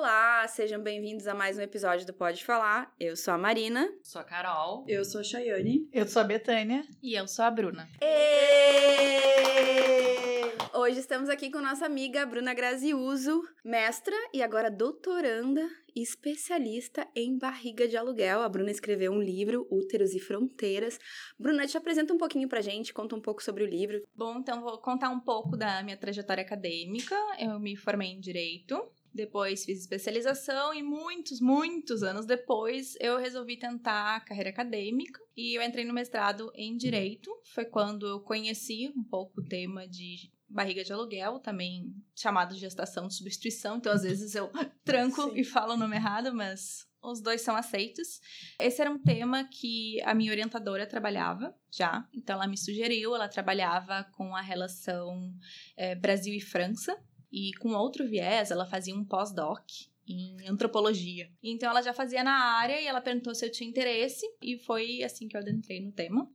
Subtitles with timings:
[0.00, 2.90] Olá, sejam bem-vindos a mais um episódio do Pode Falar.
[2.98, 3.86] Eu sou a Marina.
[4.02, 4.82] Sou a Carol.
[4.88, 5.90] Eu sou a Chayane.
[5.92, 6.86] Eu sou a Betânia.
[7.02, 7.86] E eu sou a Bruna.
[8.00, 8.10] E...
[10.74, 17.36] Hoje estamos aqui com nossa amiga Bruna Graziuso, mestra e agora doutoranda e especialista em
[17.36, 18.40] barriga de aluguel.
[18.40, 20.98] A Bruna escreveu um livro, Úteros e Fronteiras.
[21.38, 24.00] Bruna, te apresenta um pouquinho pra gente, conta um pouco sobre o livro.
[24.14, 27.14] Bom, então vou contar um pouco da minha trajetória acadêmica.
[27.38, 28.82] Eu me formei em Direito,
[29.12, 35.56] depois fiz especialização e muitos, muitos anos depois eu resolvi tentar a carreira acadêmica e
[35.56, 37.30] eu entrei no mestrado em Direito.
[37.54, 42.60] Foi quando eu conheci um pouco o tema de barriga de aluguel, também chamado de
[42.60, 43.76] gestação de substituição.
[43.76, 44.50] Então, às vezes eu
[44.84, 45.40] tranco Sim.
[45.40, 48.20] e falo o nome errado, mas os dois são aceitos.
[48.60, 53.28] Esse era um tema que a minha orientadora trabalhava já, então ela me sugeriu, ela
[53.28, 55.32] trabalhava com a relação
[55.76, 56.96] eh, Brasil e França,
[57.32, 59.64] e com outro viés, ela fazia um pós-doc
[60.06, 61.30] em antropologia.
[61.42, 65.02] Então ela já fazia na área e ela perguntou se eu tinha interesse e foi
[65.02, 66.28] assim que eu adentrei no tema.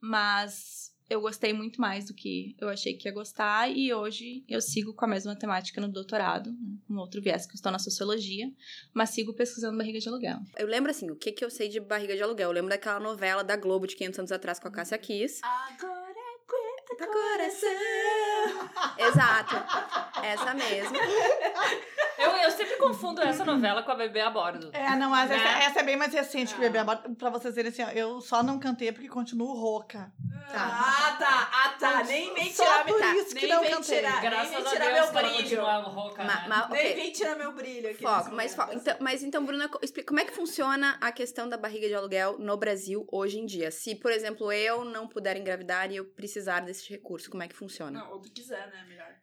[0.00, 4.60] Mas eu gostei muito mais do que eu achei que ia gostar e hoje eu
[4.60, 6.54] sigo com a mesma temática no doutorado,
[6.86, 8.48] com outro viés que eu estou na sociologia,
[8.94, 10.38] mas sigo pesquisando barriga de aluguel.
[10.56, 12.50] Eu lembro assim, o que, que eu sei de barriga de aluguel?
[12.50, 15.40] Eu lembro daquela novela da Globo de 500 anos atrás com a Cássia Kiss.
[15.42, 16.10] Agora
[17.00, 18.19] Tá coração.
[18.98, 19.56] Exato.
[20.22, 20.96] Essa mesmo.
[22.20, 24.70] Eu, eu sempre confundo essa novela com a Bebê a Bordo.
[24.72, 25.64] É, não, mas essa, Né?
[25.64, 27.14] essa é bem mais recente que o Bebê Aborto.
[27.14, 30.12] Pra vocês verem assim, ó, eu só não cantei porque continuo rouca.
[30.52, 31.50] Ah, tá.
[31.52, 32.02] Ah, tá.
[32.04, 33.14] Nem vem Só tirar por tá.
[33.14, 33.96] isso que nem não vem cantei.
[33.98, 35.64] tirar, Graças nem vem a tirar Deus meu que brilho.
[35.90, 36.48] rouca, Ma- né?
[36.48, 36.94] ma- Nem ok.
[36.94, 38.02] vem tirar meu brilho aqui.
[38.02, 38.72] Foco, mas foco.
[38.74, 42.38] Então, mas então, Bruna, explica como é que funciona a questão da barriga de aluguel
[42.38, 43.70] no Brasil hoje em dia?
[43.70, 47.54] Se, por exemplo, eu não puder engravidar e eu precisar desse recurso, como é que
[47.56, 48.00] funciona?
[48.00, 48.84] Não, ou tu quiser, né?
[48.88, 49.14] Melhor.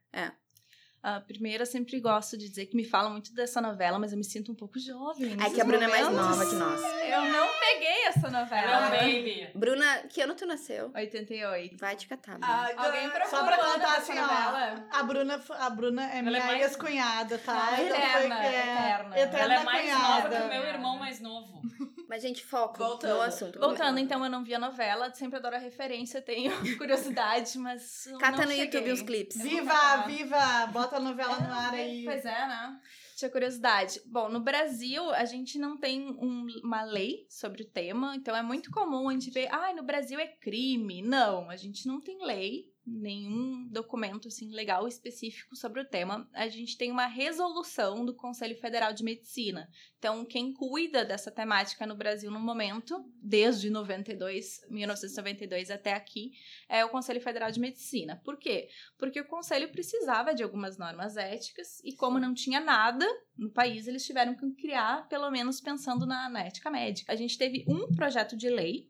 [1.01, 4.17] Ah, primeiro, eu sempre gosto de dizer que me falam muito dessa novela, mas eu
[4.17, 5.31] me sinto um pouco jovem.
[5.31, 6.81] É nesses que a Bruna é mais nova que nós.
[6.81, 8.61] Eu não peguei essa novela.
[8.61, 9.49] Ela é um baby.
[9.55, 10.91] Bruna, que ano tu nasceu?
[10.93, 11.77] 88.
[11.77, 12.47] Vai te catar, Bruna.
[12.47, 12.87] Agora...
[12.87, 14.21] Alguém procura Só pra contar assim, ó.
[14.21, 14.87] novela?
[14.91, 17.53] A Bruna, a Bruna é Ela é minha mais- ex-cunhada, tá?
[17.71, 19.19] Ah, Então eterna, foi- é, eterna.
[19.19, 20.45] eterna Ela é mais nova que cunhada.
[20.45, 21.61] o meu irmão mais novo.
[22.09, 23.15] Mas, gente, foco Voltando.
[23.15, 23.59] no assunto.
[23.59, 28.05] Voltando, então, eu não vi a novela, sempre adoro a referência, tenho curiosidade, mas.
[28.07, 28.63] eu Cata não no cheguei.
[28.79, 29.41] YouTube uns clipes.
[29.41, 30.67] Viva, viva!
[30.67, 32.03] Bota a novela no ar É, aí.
[32.03, 32.79] Pois é, né?
[33.15, 34.01] Tinha curiosidade.
[34.05, 38.41] Bom, no Brasil, a gente não tem um- uma lei sobre o tema, então é
[38.43, 41.01] muito comum a gente ver, ah, no Brasil é crime.
[41.01, 46.27] Não, a gente não tem lei, nenhum documento assim legal específico sobre o tema.
[46.33, 49.69] A gente tem uma resolução do Conselho Federal de Medicina.
[49.99, 56.31] Então, quem cuida dessa temática no Brasil no momento, desde 92, 1992 até aqui,
[56.69, 58.21] é o Conselho Federal de Medicina.
[58.23, 58.69] Por quê?
[58.97, 63.05] Porque o conselho precisava de algumas normas éticas e como não tinha nada
[63.37, 67.11] no país, eles tiveram que criar, pelo menos pensando na, na ética médica.
[67.11, 68.89] A gente teve um projeto de lei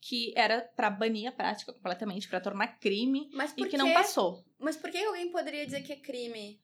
[0.00, 4.44] que era para banir a prática completamente, para tornar crime Mas e que não passou.
[4.58, 6.58] Mas por que alguém poderia dizer que é crime?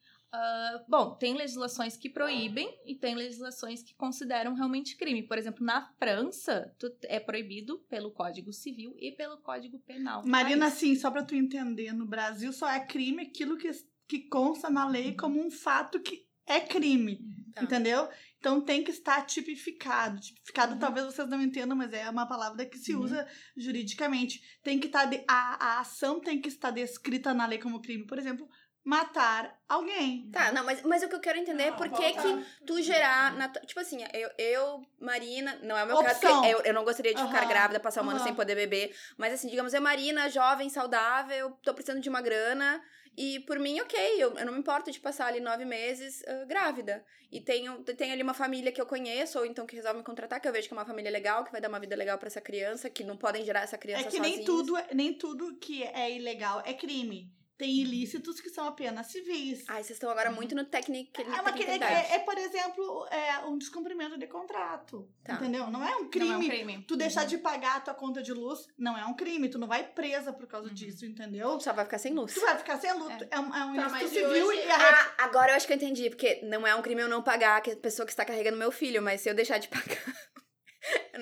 [0.89, 5.23] Bom, tem legislações que proíbem e tem legislações que consideram realmente crime.
[5.23, 10.23] Por exemplo, na França, tu- é proibido pelo Código Civil e pelo Código Penal.
[10.23, 10.75] do Marina, país.
[10.75, 13.71] assim, só pra tu entender, no Brasil só é crime aquilo que,
[14.07, 17.19] que consta na lei como um fato que é crime.
[17.55, 17.63] Tá.
[17.63, 18.07] Entendeu?
[18.39, 20.21] Então tem que estar tipificado.
[20.21, 20.79] Tipificado Uhum.
[20.79, 23.03] talvez vocês não entendam, mas é uma palavra que se Uhum.
[23.03, 23.27] usa
[23.57, 24.41] juridicamente.
[24.63, 28.07] Tem que estar de- a, a ação tem que estar descrita na lei como crime.
[28.07, 28.49] Por exemplo,
[28.85, 30.31] matar alguém.
[30.31, 33.35] Tá, não, mas, mas o que eu quero entender é por que que tu gerar.
[33.37, 36.41] Na, tua- tipo assim, eu, eu, Marina, não é o meu caso, Opção.
[36.41, 38.25] porque eu, eu não gostaria de ficar Aham, grávida, passar um ano aham.
[38.25, 38.95] sem poder beber.
[39.19, 42.81] Mas assim, digamos, eu, Marina, jovem, saudável, tô precisando de uma grana.
[43.17, 46.45] E por mim, ok, eu, eu não me importo de passar ali nove meses ah,
[46.45, 47.05] grávida.
[47.33, 50.41] E tenho, tenho ali uma família que eu conheço, ou então que resolve me contratar,
[50.41, 52.29] que eu vejo que é uma família legal, que vai dar uma vida legal pra
[52.29, 54.37] essa criança, que não podem gerar essa criança É que sozinhos.
[54.37, 57.33] nem tudo, nem tudo que é ilegal é crime.
[57.59, 59.65] Tem ilícitos que são apenas civis.
[59.69, 61.11] Ai, vocês estão agora muito no técnico.
[61.21, 65.09] É, uma, que- é, é- é, por exemplo, é um descumprimento de contrato.
[65.25, 65.35] Tá.
[65.35, 65.67] Entendeu?
[65.71, 66.33] Não é um Não crime.
[66.33, 66.85] é um crime.
[66.87, 69.49] Tu deixar de pagar a tua conta de luz não é um crime.
[69.49, 71.59] Tu não vai presa por causa disso, entendeu?
[71.59, 72.35] Só vai ficar sem luz.
[72.35, 73.27] Tu vai ficar sem luto.
[73.31, 75.73] É, um, é um Tá, ilícito civil hoje- e a Ah, agora eu acho que
[75.73, 78.59] eu entendi, porque não é um crime eu não pagar a pessoa que está carregando
[78.59, 80.05] meu filho, mas se eu deixar de pagar,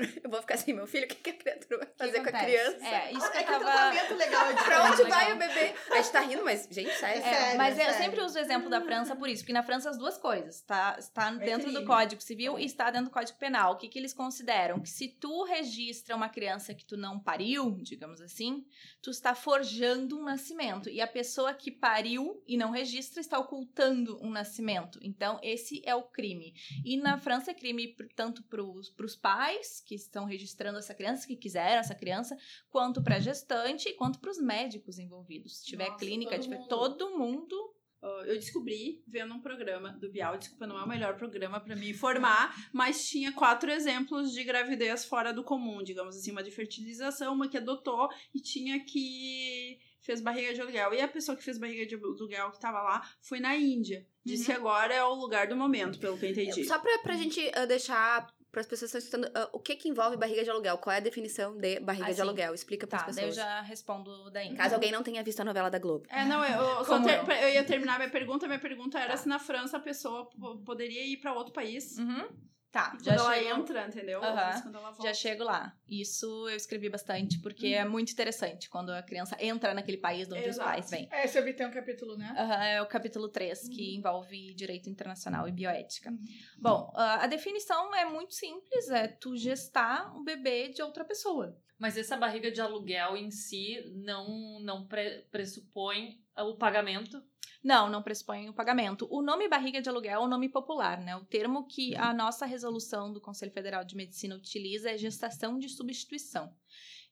[0.23, 2.29] eu vou ficar sem meu filho, o que, que a criatura vai que fazer com
[2.37, 2.87] a criança?
[2.87, 3.64] É, isso que É eu que o tava...
[3.64, 5.75] tratamento legal é Pra onde vai o bebê?
[5.91, 6.88] A gente tá rindo, mas, gente.
[6.88, 7.99] É É, sério, mas eu sério.
[7.99, 10.96] sempre uso o exemplo da França por isso, porque na França as duas coisas, tá?
[10.99, 11.85] Está dentro do.
[11.85, 13.73] Código Civil e está dentro do Código Penal.
[13.73, 14.81] O que, que eles consideram?
[14.81, 18.64] Que se tu registra uma criança que tu não pariu, digamos assim,
[19.02, 20.88] tu está forjando um nascimento.
[20.88, 24.99] E a pessoa que pariu e não registra está ocultando um nascimento.
[25.02, 26.55] Então, esse é o crime.
[26.85, 31.37] E na França é crime tanto para os pais que estão registrando essa criança, que
[31.37, 32.37] quiseram essa criança,
[32.71, 35.59] quanto para gestante e quanto para os médicos envolvidos.
[35.59, 36.69] Se tiver Nossa, clínica, todo tiver mundo.
[36.69, 41.17] todo mundo Uh, eu descobri vendo um programa do Bial, desculpa, não é o melhor
[41.17, 46.31] programa pra me informar, mas tinha quatro exemplos de gravidez fora do comum, digamos assim,
[46.31, 50.93] uma de fertilização, uma que adotou e tinha que fez barriga de aluguel.
[50.93, 54.07] E a pessoa que fez barriga de aluguel que tava lá foi na Índia.
[54.23, 56.63] Disse que agora é o lugar do momento, pelo que eu entendi.
[56.65, 59.77] Só pra, pra gente ah, deixar para as pessoas que estão escutando, ah, o que
[59.77, 60.79] que envolve barriga de aluguel?
[60.79, 62.23] Qual é a definição de barriga Ah, de sim.
[62.23, 62.55] aluguel?
[62.55, 63.47] Explica para Tá, as daí eu pessoas.
[63.47, 64.55] já respondo daí.
[64.55, 66.06] Caso alguém não tenha visto a novela da Globo.
[66.09, 67.49] É, não, eu, eu, ter- eu?
[67.51, 68.47] ia terminar minha pergunta.
[68.47, 71.99] Minha pergunta era se na França a pessoa po- poderia ir pra outro país.
[71.99, 72.29] Uhum.
[72.75, 74.21] Tá, E já quando ela chego, entra, entendeu?
[74.21, 75.79] Quando já chego lá.
[75.88, 80.35] Isso eu escrevi bastante, porque é muito interessante quando a criança entra naquele país de
[80.35, 80.71] onde os Exato.
[80.71, 81.09] pais vêm.
[81.12, 82.35] É, esse eu tem um capítulo, né?
[82.37, 86.12] Aham, é o capítulo 3, que envolve direito internacional e bioética.
[86.59, 91.56] Bom, ah, a definição é muito simples, é tu gestar um bebê de outra pessoa.
[91.79, 97.23] Mas essa barriga de aluguel em si não, não pre- pressupõe o pagamento.
[97.64, 99.08] Não, não pressupõe o pagamento.
[99.11, 101.16] O nome barriga de aluguel é um nome popular, né?
[101.16, 105.70] O termo que a nossa resolução do Conselho Federal de Medicina utiliza é gestação de
[105.70, 106.55] substituição.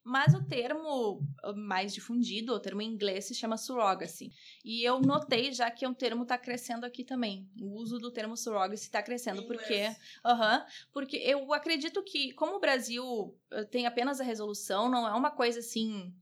[0.03, 4.31] Mas o termo uh, mais difundido, o termo em inglês, se chama surrogacy.
[4.63, 7.49] E eu notei já que o termo está crescendo aqui também.
[7.59, 9.89] O uso do termo surrogacy está crescendo, porque.
[10.23, 15.13] Aham, porque eu acredito que, como o Brasil eh, tem apenas a resolução, não é
[15.13, 16.13] uma coisa assim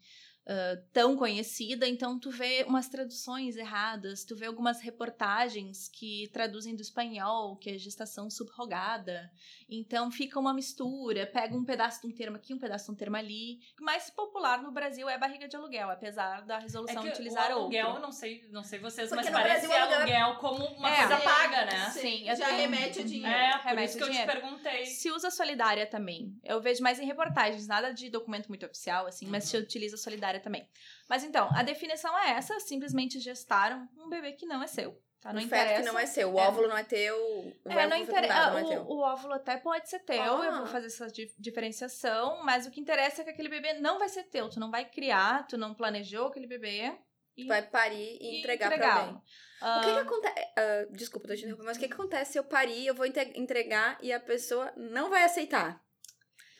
[0.47, 6.75] ah, tão conhecida, então tu vê umas traduções erradas, tu vê algumas reportagens que traduzem
[6.75, 9.31] do espanhol, que é gestação subrogada.
[9.69, 12.95] Então fica uma mistura, pega um pedaço de um termo aqui, um pedaço de um
[12.95, 13.59] termo ali.
[13.79, 17.51] O mais popular no Brasil é barriga de aluguel, apesar da É resolução que utilizar
[17.51, 18.01] o aluguel, outro.
[18.01, 20.97] não sei, não sei vocês, Porque mas parece Brasil, aluguel é- aluguel como uma É.
[21.07, 21.89] coisa paga, né?
[21.91, 23.27] Sim, Já tenho- remete a dinheiro.
[23.31, 24.85] É, por isso que eu te perguntei.
[24.87, 26.35] Se usa solidária também.
[26.43, 30.30] Eu vejo mais em reportagens, nada de documento muito oficial, assim, mas se utiliza solidária
[30.39, 30.67] também.
[31.09, 34.99] Mas então, a definição é essa: simplesmente gestaram um bebê que não é seu.
[35.19, 35.31] Tá?
[35.31, 35.67] Não o interessa.
[35.75, 36.47] feto que não é seu, o É.
[36.47, 38.49] óvulo não é teu, o É, não interessa.
[38.51, 40.57] não é o, óvulo até pode ser teu, eu Ah.
[40.57, 44.09] vou fazer essa di- diferenciação, mas o que interessa é que aquele bebê não vai
[44.09, 44.49] ser teu.
[44.49, 46.91] Tu não vai criar, tu não planejou aquele bebê.
[47.37, 48.99] E, Tu vai parir e e entregar, pra entregá-lo.
[49.07, 49.21] alguém.
[49.61, 50.91] Ah, O que que acontece...
[50.91, 53.97] desculpa, tô te interrompendo, mas o que que acontece se eu parir, eu vou entregar
[54.01, 55.81] e a pessoa não vai aceitar?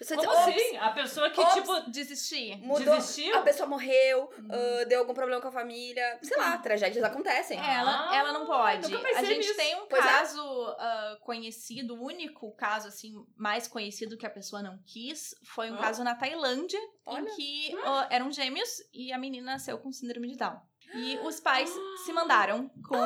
[0.02, 0.78] Pessoa Como diz, "Ops, assim?
[0.78, 1.54] A pessoa que, Ops.
[1.54, 2.58] tipo, desistir.
[2.58, 3.38] Mudou, desistiu?
[3.38, 4.48] a pessoa morreu, Uhum.
[4.52, 7.60] ah, deu algum problema com a família, sei lá, tragédias acontecem.
[7.60, 8.88] É, ela, Ah, ela não pode.
[8.96, 9.56] A gente nisso.
[9.56, 10.08] tem um Pois é.
[10.08, 15.70] caso ah, conhecido, o único caso assim mais conhecido que a pessoa não quis, foi
[15.70, 15.82] um Ah.
[15.82, 17.22] caso na Tailândia, Olha.
[17.30, 20.60] em que ah, eram gêmeos e a menina nasceu com síndrome de Down.
[20.94, 21.72] E os pais
[22.06, 22.98] se mandaram com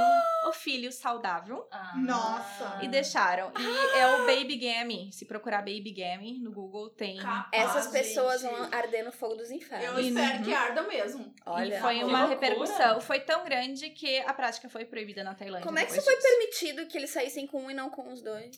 [0.50, 1.94] o filho saudável Ah.
[1.96, 2.80] Nossa.
[2.82, 3.52] e deixaram.
[3.60, 5.12] E é o Baby Gammy.
[5.12, 7.18] Se procurar Baby Gammy no Google, tem.
[7.18, 8.52] Capaz, Essas pessoas gente.
[8.54, 10.00] vão arder no fogo dos Eu infernos.
[10.04, 10.44] E- espero Uhum.
[10.44, 11.34] que arda mesmo.
[11.46, 11.78] Olha.
[11.78, 12.28] E foi uma loucura.
[12.28, 13.02] repercussão.
[13.02, 15.66] Foi tão grande que a prática foi proibida na Tailândia.
[15.66, 16.28] Como é que isso foi disso.
[16.28, 18.58] permitido que eles saíssem com um e não com os dois?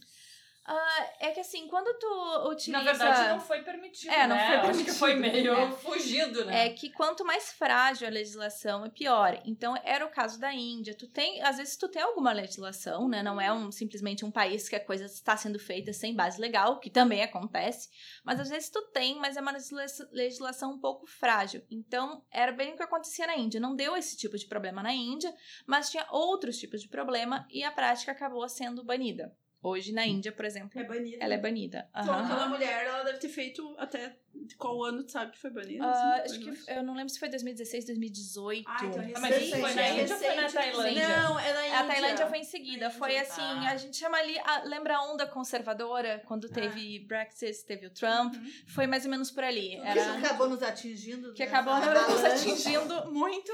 [0.70, 2.84] Ah, é que assim, quando tu utiliza.
[2.84, 4.46] Na verdade, não foi permitido, É, não né?
[4.48, 4.96] foi Eu Acho que permitido.
[5.00, 5.72] foi meio É.
[5.72, 6.66] fugido, né?
[6.68, 9.42] É que quanto mais frágil a legislação, é pior.
[9.46, 10.94] Então, era o caso da Índia.
[10.94, 13.24] Tu tem, às vezes, tu tem alguma legislação, né?
[13.24, 16.82] Não é um, simplesmente um país que a coisa está sendo feita sem base legal,
[16.82, 17.88] que também acontece.
[18.26, 21.66] Mas às vezes tu tem, mas é uma legisla- legislação um pouco frágil.
[21.72, 23.60] Então, era bem o que acontecia na Índia.
[23.62, 25.34] Não deu esse tipo de problema na Índia,
[25.66, 29.34] mas tinha outros tipos de problema e a prática acabou sendo banida.
[29.62, 31.18] Hoje, na Índia, por exemplo, É banida.
[31.20, 31.90] ela é banida.
[31.90, 34.16] Então, aquela mulher, ela deve ter feito até
[34.58, 35.84] qual ano, tu sabe que foi banida?
[35.84, 38.64] Ah, assim, acho que eu não lembro se foi 2016, 2018.
[38.70, 40.54] Ah, então Ah, mas isso recente, foi na é Índia ou foi na recente.
[40.54, 41.08] Tailândia?
[41.24, 41.80] Não, é na Índia.
[41.80, 42.90] A Tailândia foi em seguida.
[42.92, 43.72] Foi assim, Ah.
[43.72, 44.38] a gente chama ali.
[44.40, 46.22] a- lembra a onda conservadora?
[46.28, 48.36] Quando teve Brexit, teve o Trump.
[48.36, 48.52] Uhum.
[48.68, 49.70] Foi mais ou menos por ali.
[49.72, 51.34] Que Era, acabou nos atingindo.
[51.34, 53.52] que nessa acabou nos atingindo muito.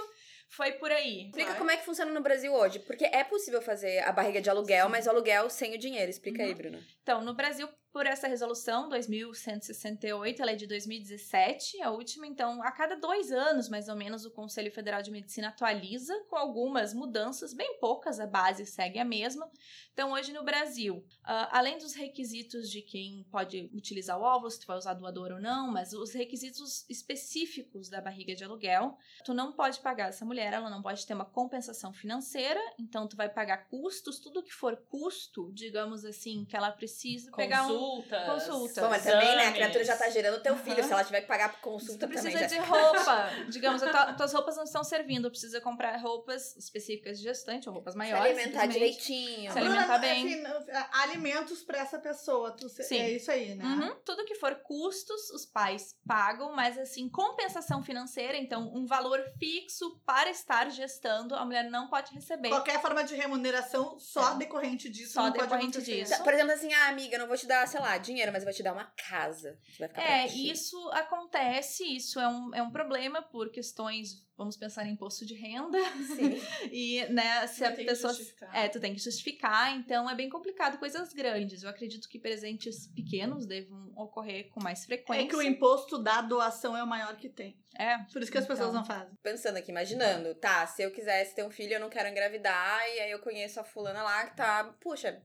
[0.50, 1.26] Foi por aí.
[1.26, 2.80] Explica como é que funciona no Brasil hoje.
[2.80, 6.10] Porque é possível fazer a barriga de aluguel, mas o aluguel sem o dinheiro.
[6.10, 6.80] Explica aí, Bruno.
[7.02, 12.72] Então, no Brasil, por essa resolução 2168, ela é de 2017, a última, então, a
[12.72, 17.54] cada dois anos, mais ou menos, o Conselho Federal de Medicina atualiza com algumas mudanças,
[17.54, 19.48] bem poucas, a base segue a mesma.
[19.94, 24.60] Então, hoje no Brasil, uh, além dos requisitos de quem pode utilizar o óvulo, se
[24.60, 29.36] tu vai usar doador ou não, mas os requisitos específicos da barriga de aluguel, tu
[29.36, 33.30] não pode pagar essa mulher, ela não pode ter uma compensação financeira, então tu vai
[33.30, 38.26] pagar custos, tudo que for custo, digamos assim, que ela precisa pegar um Consultas.
[38.48, 38.82] Consulta.
[38.82, 39.48] Bom, mas também, né?
[39.48, 40.78] A criatura já tá gerando teu filho.
[40.80, 40.88] Aham.
[40.88, 42.48] Se ela tiver que pagar por Tu consulta precisa também.
[42.48, 43.30] de já- roupa.
[43.50, 45.30] Digamos, as tua- tuas roupas não estão servindo.
[45.30, 48.26] Precisa comprar roupas específicas de gestante ou roupas Se maiores.
[48.26, 48.74] alimentar simplesmente.
[49.04, 49.52] direitinho.
[49.52, 50.44] Se alimentar bem.
[50.44, 52.52] assim, alimentos pra essa pessoa.
[52.52, 53.00] Tu, se- Sim.
[53.00, 53.64] É isso aí, né?
[53.64, 53.96] Uhum.
[54.06, 60.00] Tudo que for custos, os pais pagam, mas assim, compensação financeira, então um valor fixo
[60.06, 62.50] para estar gestando, a mulher não pode receber.
[62.50, 64.38] Qualquer forma de remuneração só É.
[64.38, 65.14] decorrente disso.
[65.14, 66.24] Só decorrente disso.
[66.24, 68.54] Por exemplo, assim, ah, amiga, não vou te dar, sei lá, dinheiro, mas eu vou
[68.54, 69.58] te dar uma casa.
[69.68, 74.56] Você vai ficar É, isso acontece, isso é um, é um problema por questões, vamos
[74.56, 75.78] pensar em imposto de renda,
[76.16, 76.40] Sim.
[76.72, 78.56] e né, se a Tem que pessoa justificar.
[78.56, 80.78] É, tu tem que justificar, então é bem complicado.
[80.78, 81.64] Coisas grandes.
[81.64, 85.24] Eu acredito que presentes pequenos devam ocorrer com mais frequência.
[85.26, 87.58] É que o imposto da doação é o maior que tem.
[87.76, 88.82] É, Por isso que as pessoas Então.
[88.82, 89.16] não fazem.
[89.24, 93.00] Pensando aqui, imaginando, tá, se eu quisesse ter um filho, eu não quero engravidar, e
[93.00, 95.20] aí eu conheço a fulana lá que tá, puxa,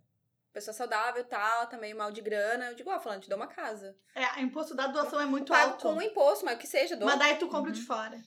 [0.53, 2.67] pessoa saudável e tal, tá meio mal de grana.
[2.67, 3.97] Eu digo, ó, fulano, te dou uma casa.
[4.15, 5.83] É, o imposto da doação é muito Pago alto.
[5.83, 7.07] com o imposto, mas o que seja, dou.
[7.09, 7.77] Mas daí tu compra Uhum.
[7.77, 8.19] de fora.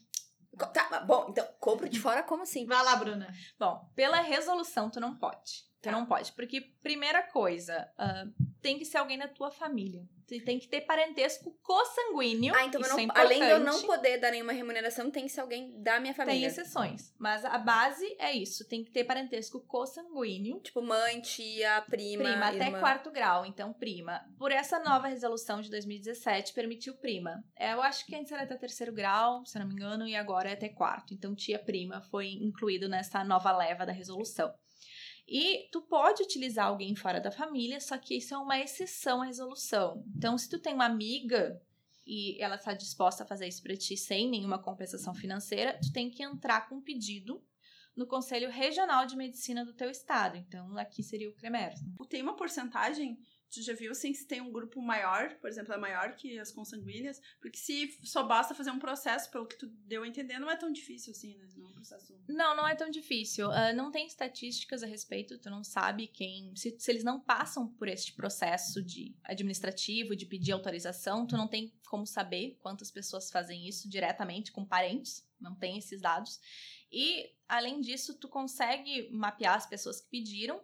[0.73, 2.65] Tá, bom, então, compro de fora como assim?
[2.65, 3.33] Vai lá, Bruna.
[3.57, 5.63] Bom, pela resolução tu não pode.
[5.81, 5.91] Tu Tá.
[5.91, 6.31] não pode.
[6.33, 8.25] Porque, primeira coisa, ah,
[8.61, 10.03] tem que ser alguém da tua família.
[10.27, 12.53] Tu tem que ter parentesco consanguíneo.
[12.55, 15.41] Ah, então não, é além de eu não poder dar nenhuma remuneração, tem que ser
[15.41, 16.47] alguém da minha Tem família.
[16.47, 17.13] exceções.
[17.19, 18.65] Mas a base é isso.
[18.69, 20.59] Tem que ter parentesco consanguíneo.
[20.61, 22.79] Tipo, mãe, tia, prima, Prima, até irmã.
[22.79, 24.21] quarto grau, então prima.
[24.37, 27.43] Por essa nova resolução de 2017, permitiu prima.
[27.57, 30.15] É, eu acho que antes era até terceiro grau, se eu não me engano, e
[30.15, 31.13] agora é até quarto.
[31.13, 34.53] Então, tia prima foi incluído nessa nova leva da resolução.
[35.27, 39.25] E tu pode utilizar alguém fora da família, só que isso é uma exceção à
[39.25, 40.03] resolução.
[40.15, 41.61] Então, se tu tem uma amiga
[42.05, 46.09] e ela está disposta a fazer isso para ti sem nenhuma compensação financeira, tu tem
[46.09, 47.41] que entrar com um pedido
[47.95, 50.37] no Conselho Regional de Medicina do teu estado.
[50.37, 51.73] Então, aqui seria o CREMER.
[52.09, 53.17] Tem uma porcentagem,
[53.51, 56.51] tu já viu assim, se tem um grupo maior, por exemplo, é maior que as
[56.51, 60.49] consanguíneas, porque se só basta fazer um processo, pelo que tu deu a entender, não
[60.49, 61.47] é tão difícil assim, né?
[61.57, 62.17] Não é um processo.
[62.27, 63.51] Não, não é tão difícil.
[63.51, 66.55] Ah, não tem estatísticas a respeito, tu não sabe quem.
[66.55, 71.47] Se, se eles não passam por este processo de administrativo, de pedir autorização, tu não
[71.47, 76.39] tem como saber quantas pessoas fazem isso diretamente com parentes, não tem esses dados.
[76.91, 80.61] E, além disso, tu consegue mapear as pessoas que pediram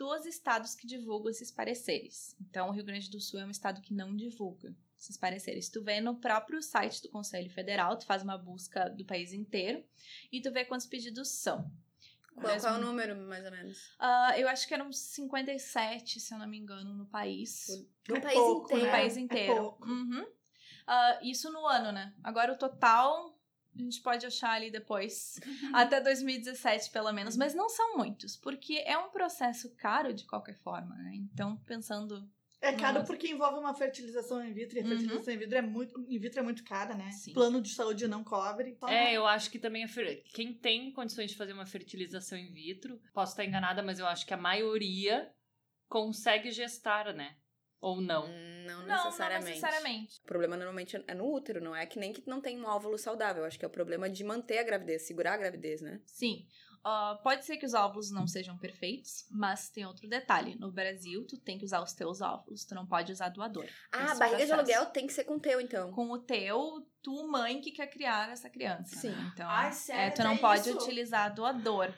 [0.00, 2.34] dos estados que divulgam esses pareceres.
[2.40, 5.68] Então, o Rio Grande do Sul é um estado que não divulga esses pareceres.
[5.68, 9.84] Tu vê no próprio site do Conselho Federal, tu faz uma busca do país inteiro
[10.32, 11.70] e tu vê quantos pedidos são.
[12.34, 13.76] Qual, qual é o número, mais ou menos?
[13.98, 17.66] Ah, eu acho que eram 57, se eu não me engano, no país.
[18.08, 18.80] No É país pouco, inteiro.
[18.80, 18.92] No né?
[18.98, 19.54] país É inteiro.
[19.54, 19.86] pouco.
[19.86, 20.26] Uhum.
[20.86, 22.14] Ah, isso no ano, né?
[22.24, 23.38] Agora o total
[23.74, 25.38] a gente pode achar ali depois,
[25.72, 30.56] até 2017 pelo menos, mas não são muitos, porque é um processo caro de qualquer
[30.58, 31.12] forma, né?
[31.14, 32.28] Então, pensando
[32.62, 33.06] É caro Nossa.
[33.06, 34.76] porque envolve uma fertilização in vitro.
[34.76, 34.90] E a Uhum.
[34.90, 37.10] fertilização in vitro é muito, in vitro é muito cara, né?
[37.10, 37.32] Sim.
[37.32, 38.76] Plano de saúde não cobre.
[38.78, 42.52] Só É, eu acho que também fer- quem tem condições de fazer uma fertilização in
[42.52, 45.32] vitro, posso estar enganada, mas eu acho que a maioria
[45.88, 47.34] consegue gestar, né?
[47.80, 48.28] Ou não.
[48.66, 49.44] Não não, necessariamente.
[49.44, 50.20] não necessariamente.
[50.22, 52.98] O problema normalmente é no útero, não é que nem que não tem um óvulo
[52.98, 53.44] saudável.
[53.44, 56.00] Acho que é o problema de manter a gravidez, segurar a gravidez, né?
[56.04, 56.44] Sim.
[56.82, 60.56] Ah, pode ser que os óvulos não sejam perfeitos, mas tem outro detalhe.
[60.58, 63.66] No Brasil, tu tem que usar os teus óvulos, tu não pode usar doador.
[63.92, 65.92] Ah, a barriga de aluguel tem que ser com o teu, então.
[65.92, 68.96] Com o teu, tu, mãe, que quer criar essa criança.
[68.96, 69.10] Sim.
[69.10, 69.30] né?
[69.34, 70.78] Então, Ai, sério, é, tu não até pode isso?
[70.78, 71.92] utilizar doador.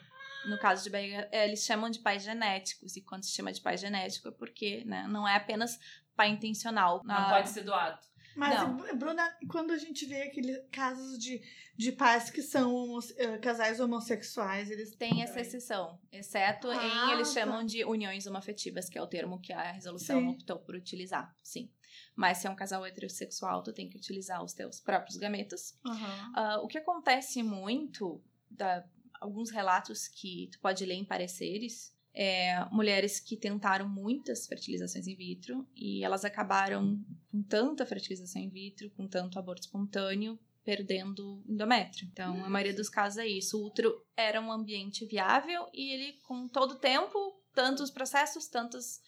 [0.45, 2.95] No caso de barriga, é, eles chamam de pais genéticos.
[2.95, 5.79] E quando se chama de pai genético é porque né, não é apenas
[6.15, 7.01] pai intencional.
[7.03, 7.99] Não Ah, pode ser doado.
[8.35, 8.97] Mas, Não.
[8.97, 11.39] Bruna, quando a gente vê aqueles casos de,
[11.77, 17.11] de pais que são homo- eh, casais homossexuais, eles Tem essa exceção, exceto Ah, em
[17.13, 17.41] eles tá.
[17.41, 20.27] chamam de uniões homoafetivas, que é o termo que a resolução Sim.
[20.29, 21.31] optou por utilizar.
[21.43, 21.69] Sim.
[22.15, 25.77] Mas se é um casal heterossexual, tu tem que utilizar os teus próprios gametas.
[25.85, 26.31] Aham.
[26.35, 28.19] Ah, o que acontece muito,
[28.49, 28.83] da,
[29.23, 35.15] alguns relatos que tu pode ler em pareceres, é mulheres que tentaram muitas fertilizações in
[35.15, 42.07] vitro e elas acabaram com tanta fertilização in vitro, com tanto aborto espontâneo, perdendo endométrio.
[42.11, 43.59] Então, a maioria dos casos é isso.
[43.59, 47.17] O útero era um ambiente viável e ele, com todo o tempo,
[47.53, 49.01] tantos processos, tantas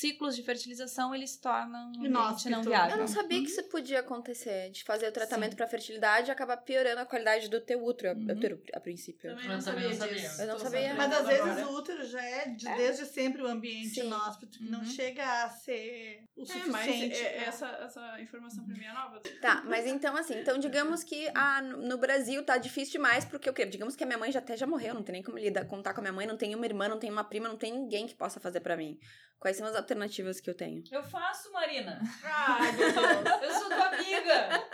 [0.00, 2.96] ciclos de fertilização eles se tornam um ambiente não Eu viável.
[2.98, 7.00] não sabia que isso podia acontecer, de fazer o tratamento pra fertilidade e acabar piorando
[7.00, 8.30] a qualidade do teu útero, Uhum.
[8.32, 9.30] útero, a princípio.
[9.30, 10.14] Também Eu não também sabia não sabia.
[10.28, 10.42] disso.
[10.42, 10.94] Eu não sabia.
[10.94, 11.68] Mas às vezes agora.
[11.68, 12.76] o útero já é, de- É.
[12.76, 14.06] desde sempre o ambiente Sim.
[14.06, 14.84] inóspito, não Uhum.
[14.84, 17.16] chega a ser o É, mas suficiente.
[17.20, 19.20] é- pra- essa, essa informação pra mim é nova.
[19.40, 23.52] Tá, mas então assim, então digamos que ah, no Brasil tá difícil demais, porque o
[23.54, 23.64] quê?
[23.64, 25.94] Digamos que a minha mãe já até já morreu, não tem nem como lidar, contar
[25.94, 28.06] com a minha mãe, não tem uma irmã, não tem uma prima, não tem ninguém
[28.06, 28.98] que possa fazer pra mim.
[29.38, 30.82] Quais são as alternativas que eu tenho?
[30.90, 32.00] Eu faço, Marina.
[32.24, 33.42] Ai, meu Deus.
[33.42, 34.64] Eu sou tua amiga.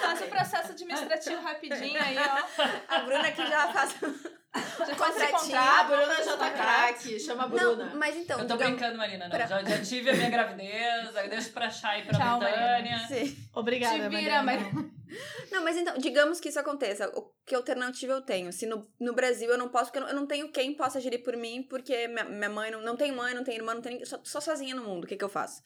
[0.00, 2.94] Faça o processo administrativo rapidinho aí, ó.
[2.94, 3.94] A Bruna que já faz.
[4.54, 5.58] Já Contratinho.
[5.58, 5.82] A.
[5.82, 7.18] Bruna já tá craque.
[7.18, 7.86] Chama a Bruna.
[7.86, 8.38] Não, mas então.
[8.38, 9.24] Eu tô digamos- brincando, Marina.
[9.24, 9.36] Não.
[9.36, 12.98] pra- Já, já tive a minha gravidez, aí deixo pra Chay e pra Tchau, Betânia.
[13.08, 13.36] Sim.
[13.52, 14.42] Obrigada, Te vira, Mariana.
[14.44, 14.90] Mariana.
[15.50, 17.08] Não, mas então, digamos que isso aconteça.
[17.10, 18.52] O que alternativa eu tenho?
[18.52, 21.00] Se no, no Brasil eu não posso, porque eu não, eu não tenho quem possa
[21.00, 23.82] gerir por mim, porque minha, minha mãe não, não tem mãe, não tem irmã, não
[23.82, 25.04] tem só, só sozinha no mundo.
[25.04, 25.62] O que, que eu faço?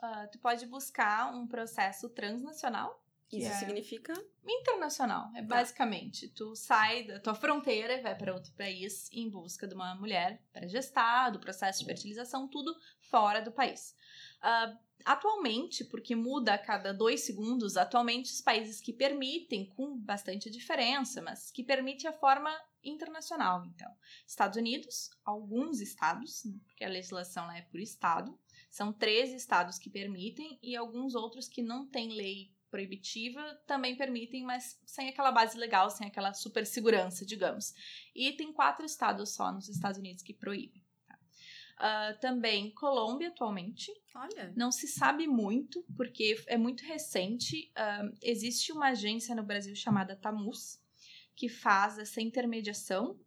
[0.00, 3.54] Ah, tu pode buscar um processo transnacional Isso é.
[3.54, 4.14] significa.
[4.46, 5.30] internacional.
[5.34, 9.74] É basicamente, tu sai da tua fronteira e vai para outro país em busca de
[9.74, 13.94] uma mulher para gestar, do processo de fertilização, tudo fora do país.
[14.40, 20.50] Ah, atualmente, porque muda a cada dois segundos, atualmente os países que permitem, com bastante
[20.50, 22.50] diferença, mas que permite a forma
[22.82, 23.90] internacional, então.
[24.26, 28.38] Estados Unidos, alguns estados, né, porque a legislação lá é por estado,
[28.70, 34.42] são 13 estados que permitem e alguns outros que não têm lei proibitiva também permitem,
[34.44, 37.74] mas sem aquela base legal, sem aquela super segurança, digamos.
[38.14, 40.82] E tem quatro estados só nos Estados Unidos que proíbem.
[41.06, 41.18] tá?
[41.78, 43.92] Ah, também Colômbia atualmente.
[44.14, 44.52] Olha.
[44.56, 47.70] Não se sabe muito, porque é muito recente.
[47.74, 50.80] Ah, existe uma agência no Brasil chamada Tamus,
[51.34, 53.18] que faz essa intermediação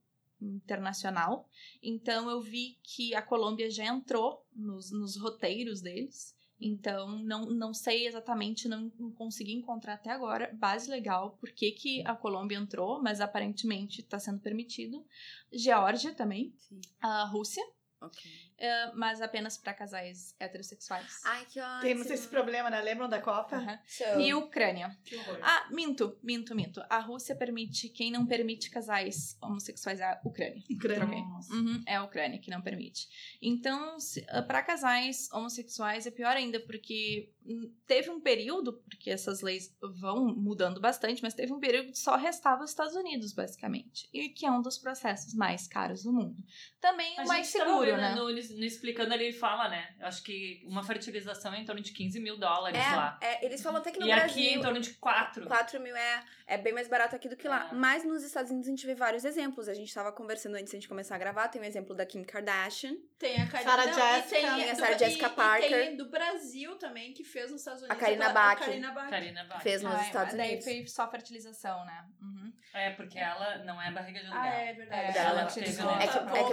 [0.41, 1.47] internacional.
[1.81, 6.35] Então eu vi que a Colômbia já entrou nos, nos roteiros deles.
[6.61, 11.71] Então, não, não sei exatamente, não, não consegui encontrar até agora base legal por que,
[11.71, 15.03] que a Colômbia entrou, mas aparentemente está sendo permitido.
[15.51, 16.79] Geórgia também, Sim.
[17.01, 17.63] a Rússia,
[18.01, 18.19] Ok.
[18.63, 21.21] Eh, mas apenas para casais heterossexuais.
[21.25, 21.81] Ai, que ótimo.
[21.81, 22.79] Temos esse problema, né?
[22.79, 23.55] Lembram da Copa?
[23.55, 23.79] Aham.
[23.87, 24.19] Show.
[24.19, 24.95] E Ucrânia.
[25.03, 25.39] Que horror.
[25.41, 26.79] Ah, minto, minto, minto.
[26.87, 30.61] A Rússia permite, quem não permite casais homossexuais é a Ucrânia.
[30.69, 31.23] Ucrânia.
[31.49, 33.07] Uhum, é a Ucrânia que não permite.
[33.41, 33.97] Então,
[34.45, 40.35] para casais homossexuais é pior ainda, porque hum, teve um período, porque essas leis vão
[40.35, 44.07] mudando bastante, mas teve um período que só restava os Estados Unidos, basicamente.
[44.13, 46.43] E que é um dos processos mais caros do mundo.
[46.79, 48.15] Também o mais seguro, vendo né?
[48.15, 49.93] No, no Explicando ali, ele fala, né?
[49.99, 53.17] Eu acho que uma fertilização é em torno de 15 mil dólares lá.
[53.21, 54.29] É, é, eles falam até que no E Brasil.
[54.31, 55.45] aqui é em torno de 4.
[55.45, 57.69] 4 mil é, é bem mais barato aqui do que lá.
[57.71, 57.75] É.
[57.75, 59.67] Mas nos Estados Unidos a gente vê vários exemplos.
[59.69, 61.47] A gente tava conversando antes de a gente começar a gravar.
[61.47, 62.95] Tem o exemplo da Kim Kardashian.
[63.19, 64.29] Tem a Karina Sarah não, e Jessica.
[64.29, 65.69] Tem, Tem a do- Sarah e- Jessica e Parker.
[65.69, 67.99] tem do Brasil também, que fez nos Estados Unidos.
[67.99, 68.59] Karina Bach.
[68.59, 69.09] Karina Bach.
[69.09, 69.61] Karina Bach.
[69.61, 70.65] Fez nos Ah, Estados daí Unidos.
[70.65, 72.05] foi só fertilização, né?
[72.21, 72.40] Uhum.
[72.73, 74.51] É, porque ela não é barriga de aluguel.
[74.51, 75.17] Ah, é verdade.
[75.17, 75.99] É, ela teve, né?
[76.03, 76.43] É que- é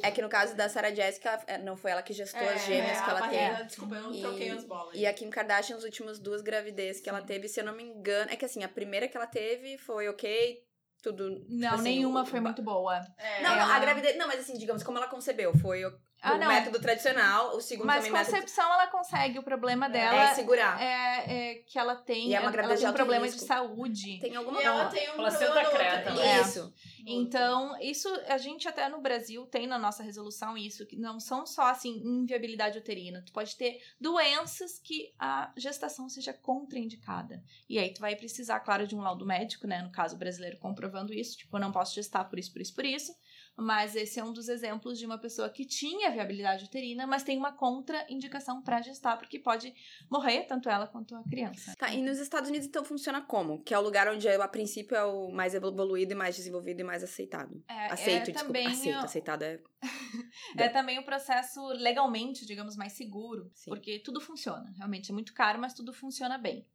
[0.00, 0.06] que.
[0.06, 2.98] É que no caso da Sarah Jessica, é, não foi ela que gestou as gêmeas
[2.98, 3.64] é, que ela barriga, teve.
[3.64, 4.96] Desculpa, eu não E- troquei as bolas.
[4.96, 7.84] E a Kim Kardashian, nas últimas duas gravidezes que ela teve, se eu não me
[7.84, 8.30] engano.
[8.30, 10.60] É que assim, a primeira que ela teve foi ok,
[11.02, 11.44] tudo.
[11.48, 13.00] Não, assim, nenhuma o- foi muito boa.
[13.16, 14.16] É, Não, não, Ela- a gravidez.
[14.16, 16.48] Não, mas assim, digamos, como ela concebeu, foi o, Ah, o não.
[16.48, 18.32] método tradicional, o segundo Mas também método.
[18.34, 19.38] concepção ela consegue.
[19.38, 20.80] O problema dela É segurar.
[20.80, 23.40] é, é que ela tem, E é uma ela tem um problema risco.
[23.40, 24.18] de saúde.
[24.20, 26.40] Tem alguma E ela tem um problema creta, né?
[26.42, 26.72] Isso.
[27.06, 31.46] Então, isso a gente até no Brasil tem na nossa resolução isso, que não são
[31.46, 33.22] só assim inviabilidade uterina.
[33.24, 37.42] Tu pode ter doenças que a gestação seja contraindicada.
[37.68, 39.82] E aí tu vai precisar, claro, de um laudo médico, né?
[39.82, 42.84] No caso brasileiro comprovando isso, tipo, eu não posso gestar por isso, por isso, por
[42.84, 43.12] isso.
[43.60, 47.36] Mas esse é um dos exemplos de uma pessoa que tinha viabilidade uterina, mas tem
[47.36, 49.74] uma contraindicação para gestar, porque pode
[50.10, 51.74] morrer tanto ela quanto a criança.
[51.76, 53.62] Tá, e nos Estados Unidos então funciona como?
[53.62, 56.84] Que é o lugar onde a princípio é o mais evoluído e mais desenvolvido e
[56.84, 57.62] mais aceitado.
[57.68, 58.44] É, Aceito, é desculpa.
[58.46, 59.60] também Aceito, o- aceitado é.
[60.56, 63.50] É também o processo legalmente, digamos, mais seguro.
[63.54, 63.70] Sim.
[63.70, 64.72] Porque tudo funciona.
[64.76, 66.66] Realmente é muito caro, mas tudo funciona bem.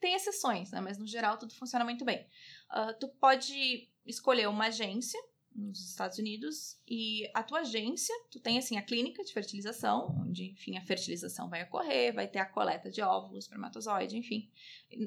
[0.00, 0.80] Tem exceções, né?
[0.80, 2.26] Mas no geral tudo funciona muito bem.
[2.68, 5.18] Ah, tu pode escolher uma agência
[5.54, 10.50] nos Estados Unidos e a tua agência, tu tem assim a clínica de fertilização, onde,
[10.50, 14.50] enfim, a fertilização vai ocorrer, vai ter a coleta de óvulos, espermatozoide, enfim,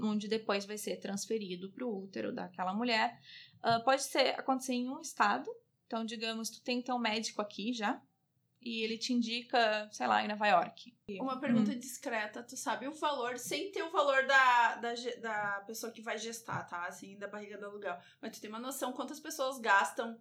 [0.01, 3.19] onde depois vai ser transferido para o útero daquela mulher.
[3.61, 5.49] Ah, pode ser acontecer em um estado,
[5.85, 8.01] então, digamos, tu tem teu médico aqui já,
[8.61, 10.93] e ele te indica, sei lá, em Nova York.
[11.19, 11.79] Uma pergunta Hum.
[11.79, 16.17] discreta, tu sabe o valor, sem ter o valor da, da, da pessoa que vai
[16.17, 16.85] gestar, tá?
[16.85, 17.97] Assim, da barriga do aluguel.
[18.21, 20.19] Mas tu tem uma noção quantas pessoas gastam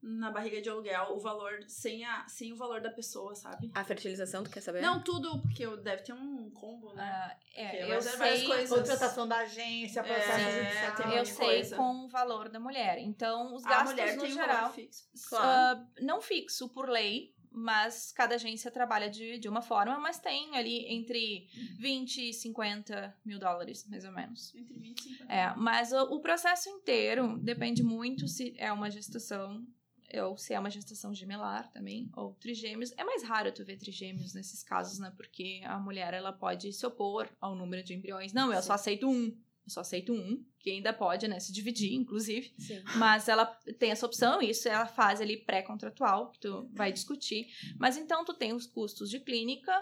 [0.00, 3.70] na barriga de aluguel o valor sem, a, sem o valor da pessoa, sabe?
[3.74, 4.80] A fertilização, tu quer saber?
[4.80, 7.36] Não, tudo, porque eu- deve ter um combo, né?
[7.40, 8.78] Porque é, eu várias sei, coisas.
[8.78, 11.12] Contratação da agência, processo É, judicial.
[11.18, 11.76] eu sei coisa.
[11.76, 12.98] com o valor da mulher.
[12.98, 15.08] Então, os a gastos mulher no tem geral, valor fixo.
[15.28, 15.80] Claro.
[15.80, 20.56] ah, não fixo por lei, mas cada agência trabalha de, de uma forma, mas tem
[20.56, 24.54] ali entre 20 e 50 mil dólares, mais ou menos.
[24.54, 25.32] Entre 20 e 50.
[25.32, 29.66] É, mas o, o processo inteiro depende muito se é uma gestação
[30.14, 32.92] ou se é uma gestação gemelar também, ou trigêmeos.
[32.96, 35.12] É mais raro tu ver trigêmeos nesses casos, né?
[35.16, 38.32] Porque a mulher, ela pode se opor ao número de embriões.
[38.32, 38.66] Não, eu Sim.
[38.66, 39.26] só aceito um.
[39.26, 42.54] Eu só aceito um, que ainda pode, né, se dividir, inclusive.
[42.58, 42.82] Sim.
[42.96, 43.44] Mas ela
[43.78, 47.48] tem essa opção, isso é a fase ali pré-contratual, que tu vai discutir.
[47.78, 49.72] Mas então tu tem os custos de clínica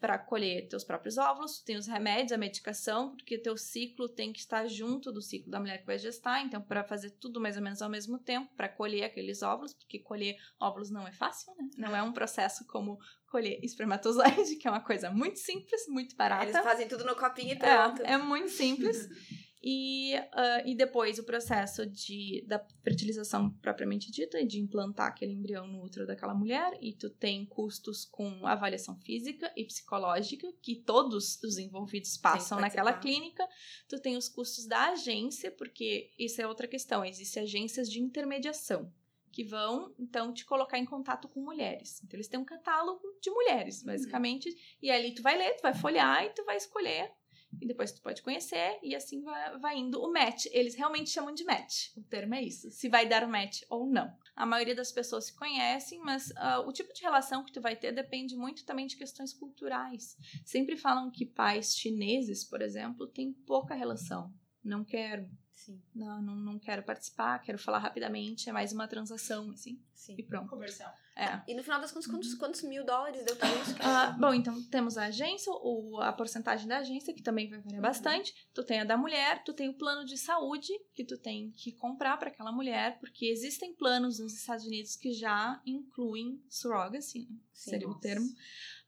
[0.00, 4.32] para colher teus próprios óvulos, tu tem os remédios, a medicação, porque teu ciclo tem
[4.32, 7.56] que estar junto do ciclo da mulher que vai gestar, então para fazer tudo mais
[7.56, 11.54] ou menos ao mesmo tempo, para colher aqueles óvulos, porque colher óvulos não é fácil,
[11.56, 11.70] né?
[11.78, 12.98] Não é um processo como
[13.30, 16.44] colher espermatozoide, que é uma coisa muito simples, muito barata.
[16.44, 18.02] Eles fazem tudo no copinho e pronto.
[18.02, 19.08] É, é muito simples.
[19.68, 25.66] E, ah, e depois o processo de, da fertilização propriamente dita, de implantar aquele embrião
[25.66, 31.42] no útero daquela mulher, e tu tem custos com avaliação física e psicológica, que todos
[31.42, 33.44] os envolvidos passam naquela clínica.
[33.88, 38.88] Tu tem os custos da agência, porque isso é outra questão, existem agências de intermediação.
[39.32, 42.00] Que vão, então, te colocar em contato com mulheres.
[42.04, 44.48] Então, eles têm um catálogo de mulheres, basicamente.
[44.80, 47.12] E ali tu vai ler, tu vai folhear e tu vai escolher
[47.60, 50.46] e depois tu pode conhecer, e assim vai, vai indo o match.
[50.50, 51.88] Eles realmente chamam de match.
[51.96, 52.70] O termo é isso.
[52.70, 54.12] Se vai dar o match ou não.
[54.34, 57.76] A maioria das pessoas se conhecem, mas ah, o tipo de relação que tu vai
[57.76, 60.16] ter depende muito também de questões culturais.
[60.44, 64.32] Sempre falam que pais chineses, por exemplo, têm pouca relação.
[64.62, 69.50] Não quero, Sim, não, não, não quero participar, quero falar rapidamente, é mais uma transação,
[69.50, 70.14] assim, sim.
[70.18, 70.48] e pronto.
[70.48, 70.92] Comercial.
[71.16, 71.40] É.
[71.48, 73.74] E no final das contas, quantos, quantos mil dólares deu tudo isso?
[73.80, 77.80] Ah, bom, então temos a agência, o, a porcentagem da agência, que também vai variar
[77.80, 78.34] bastante.
[78.52, 81.72] Tu tem a da mulher, tu tem o plano de saúde que tu tem que
[81.72, 87.38] comprar para aquela mulher, porque existem planos nos Estados Unidos que já incluem surrogacy, né?
[87.50, 88.02] Sim, seria o nossa.
[88.02, 88.28] termo.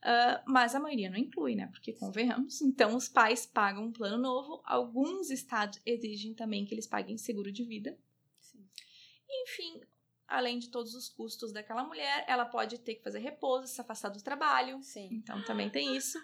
[0.03, 1.67] Ah, mas a maioria não inclui, né?
[1.67, 2.61] Porque convenhamos.
[2.61, 4.61] Então os pais pagam um plano novo.
[4.65, 7.97] Alguns estados exigem também que eles paguem seguro de vida.
[8.39, 8.63] Sim.
[9.27, 9.81] Enfim,
[10.29, 14.09] além de todos os custos daquela mulher, ela pode ter que fazer repouso, se afastar
[14.09, 14.81] do trabalho.
[14.83, 15.09] Sim.
[15.11, 16.17] Então também tem isso.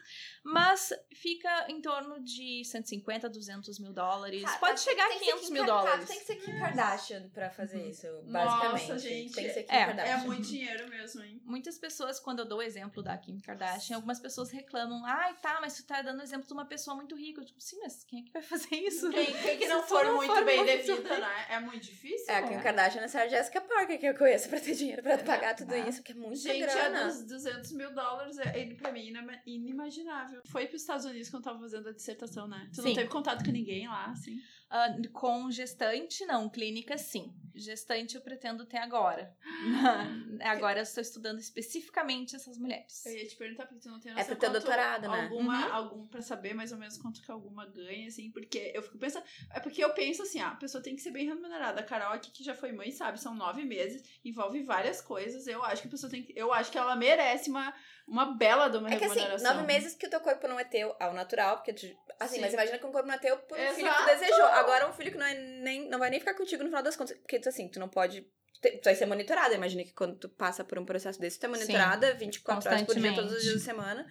[0.43, 4.43] Mas fica em torno de 150, 200 mil dólares.
[4.59, 6.07] Pode chegar a tem que ser 500 Kim mil dólares.
[6.07, 7.89] Tem que ser Kim Kardashian pra fazer Uhum.
[7.89, 8.87] isso, basicamente.
[8.87, 9.33] Nossa, gente.
[9.33, 10.13] Tem que ser Kim É, Kardashian.
[10.13, 11.41] É muito dinheiro mesmo, hein?
[11.43, 15.57] Muitas pessoas, quando eu dou o exemplo da Kim Kardashian, algumas pessoas reclamam: ai, tá,
[15.61, 17.41] mas tu tá dando exemplo de uma pessoa muito rica.
[17.41, 19.09] Eu digo, sim, mas quem é que vai fazer isso?
[19.09, 21.45] Quem, quem que não for não muito for bem muito devida, bem- né?
[21.49, 22.25] É muito difícil.
[22.29, 25.01] É, a Kim Kardashian é a Sarah Jessica Parker que eu conheço pra ter dinheiro
[25.03, 25.79] pra pagar tudo Ah.
[25.89, 26.99] isso, que é muito Gente, grana.
[27.01, 30.41] é dos 200 mil dólares, é, ele pra mim é inimaginável.
[30.45, 32.69] Foi pros Estados Unidos quando tava fazendo a dissertação, né?
[32.73, 32.87] Tu Sim.
[32.89, 34.39] não teve contato com ninguém lá, assim?
[34.77, 36.49] Ah, com gestante, não.
[36.49, 37.33] Clínica, sim.
[37.53, 39.33] Gestante eu pretendo ter agora.
[40.43, 43.05] agora eu estou estudando especificamente essas mulheres.
[43.05, 45.21] Eu ia te perguntar, porque tu não tem É noção pro teu quanto doutorado, né?
[45.23, 45.73] Alguma, Uhum.
[45.73, 49.23] algum, pra saber mais ou menos quanto que alguma ganha, assim, porque eu fico pensando...
[49.53, 51.79] É porque eu penso assim, ah, a pessoa tem que ser bem remunerada.
[51.79, 55.47] A Carol aqui, que já foi mãe, sabe, são nove meses, envolve várias coisas.
[55.47, 56.33] Eu acho que a pessoa tem que...
[56.35, 57.73] Eu acho que ela merece uma,
[58.05, 59.53] uma bela de uma É que assim, remuneração.
[59.53, 61.87] nove meses que o teu corpo não é teu ao natural, porque tu,
[62.19, 62.41] assim, Sim.
[62.41, 64.19] mas imagina que um corpo não é teu por um filho que tu Exato.
[64.19, 64.45] desejou.
[64.45, 66.95] Agora um filho que não, é nem, não vai nem ficar contigo no final das
[66.95, 68.27] contas, porque tu, assim, tu não pode.
[68.61, 69.53] Tu vai ser monitorada.
[69.53, 72.95] Imagina que quando tu passa por um processo desse, tu é monitorada 24 horas por
[72.95, 74.05] dia, todos os dias da semana.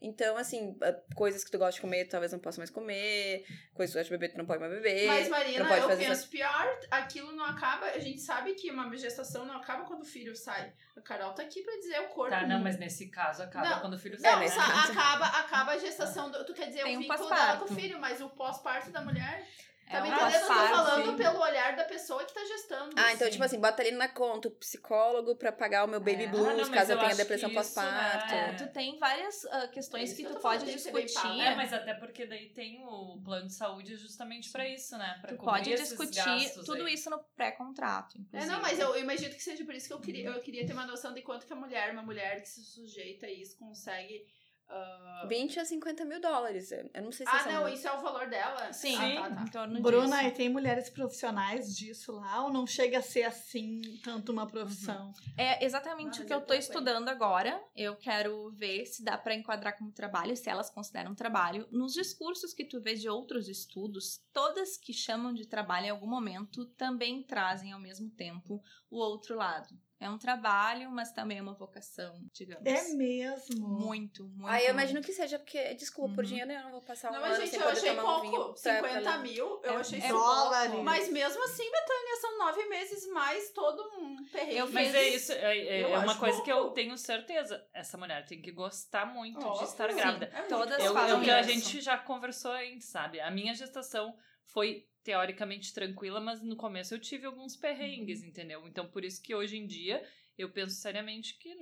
[0.00, 3.44] Então, assim, ah, coisas que tu gosta de comer, tu talvez não possa mais comer.
[3.74, 5.06] Coisas que tu gosta de beber, tu não pode mais beber.
[5.06, 7.86] Mas, Marina, não pode eu fazer penso, pior, aquilo não acaba.
[7.86, 10.72] A gente sabe que uma gestação não acaba quando o filho sai.
[10.96, 12.30] A Carol tá aqui pra dizer o corpo.
[12.30, 13.80] Tá, não, mas nesse caso acaba Não.
[13.80, 14.92] quando o filho É, Não, caso.
[14.92, 16.44] acaba, acaba a gestação do.
[16.44, 19.00] Tu quer dizer Tem o um vínculo dela com o filho, mas o pós-parto da
[19.00, 19.46] mulher.
[19.88, 20.34] Tá É me um entendendo?
[20.34, 22.90] Eu tô falando pelo olhar da pessoa que tá gestando.
[22.96, 23.30] Ah, então, assim.
[23.30, 26.26] tipo assim, bota ali na conta o psicólogo pra pagar o meu baby É.
[26.26, 28.34] blues, Ah, não, caso eu eu tenha depressão isso, pós-parto.
[28.34, 31.40] né, É, tu tem várias ah, questões É que que tu pode discutir.
[31.40, 35.18] É, mas até porque daí tem o plano de saúde justamente pra isso, né?
[35.20, 36.94] Pra Tu cobrir pode discutir tudo aí.
[36.94, 38.18] isso no pré-contrato.
[38.32, 40.66] É, não, mas eu, eu imagino que seja por isso que eu queria, eu queria
[40.66, 43.56] ter uma noção de quanto que a mulher, uma mulher que se sujeita a isso,
[43.56, 44.26] consegue
[44.68, 46.70] ah, 20 a 50 mil dólares.
[46.72, 48.72] Eu não sei se Ah, essa não, isso é o valor dela?
[48.72, 49.42] Sim, Ah, tá, tá.
[49.42, 50.28] em torno Bruna, disso.
[50.28, 52.44] e tem mulheres profissionais disso lá?
[52.44, 55.12] Ou não chega a ser assim, tanto uma profissão?
[55.36, 57.62] É exatamente Mas o que eu eu tô estudando agora.
[57.74, 61.66] Eu quero ver se dá pra enquadrar como trabalho, se elas consideram trabalho.
[61.70, 66.06] Nos discursos que tu vê de outros estudos, todas que chamam de trabalho em algum
[66.06, 69.68] momento também trazem ao mesmo tempo o outro lado.
[69.98, 72.66] É um trabalho, mas também é uma vocação, digamos.
[72.66, 73.66] É mesmo?
[73.66, 74.46] Muito, muito.
[74.46, 74.70] Ah, eu muito.
[74.72, 76.28] imagino que seja, porque, desculpa, por Uhum.
[76.28, 78.52] dinheiro eu não vou passar um Não, ano mas gente, eu achei um pouco.
[78.52, 80.18] pra- 50 pra- mil, eu É- achei é pouco.
[80.22, 80.82] dólares.
[80.84, 84.56] Mas mesmo assim, Betânia, são nove meses mais todo um perrengue.
[84.58, 86.68] Eu Mas fiz- é isso, é, é- Eu é uma coisa que pouco.
[86.68, 87.66] eu tenho certeza.
[87.72, 89.64] Essa mulher tem que gostar muito de Óbvio.
[89.64, 90.26] estar Sim, grávida.
[90.26, 90.84] é muito Todas.
[90.84, 91.48] Eu, falam eu que a isso.
[91.50, 93.18] gente já conversou antes, sabe?
[93.18, 94.14] A minha gestação
[94.46, 98.66] foi teoricamente tranquila, mas no começo eu tive alguns perrengues, entendeu?
[98.66, 100.02] Então por isso que hoje em dia
[100.38, 101.54] eu penso seriamente que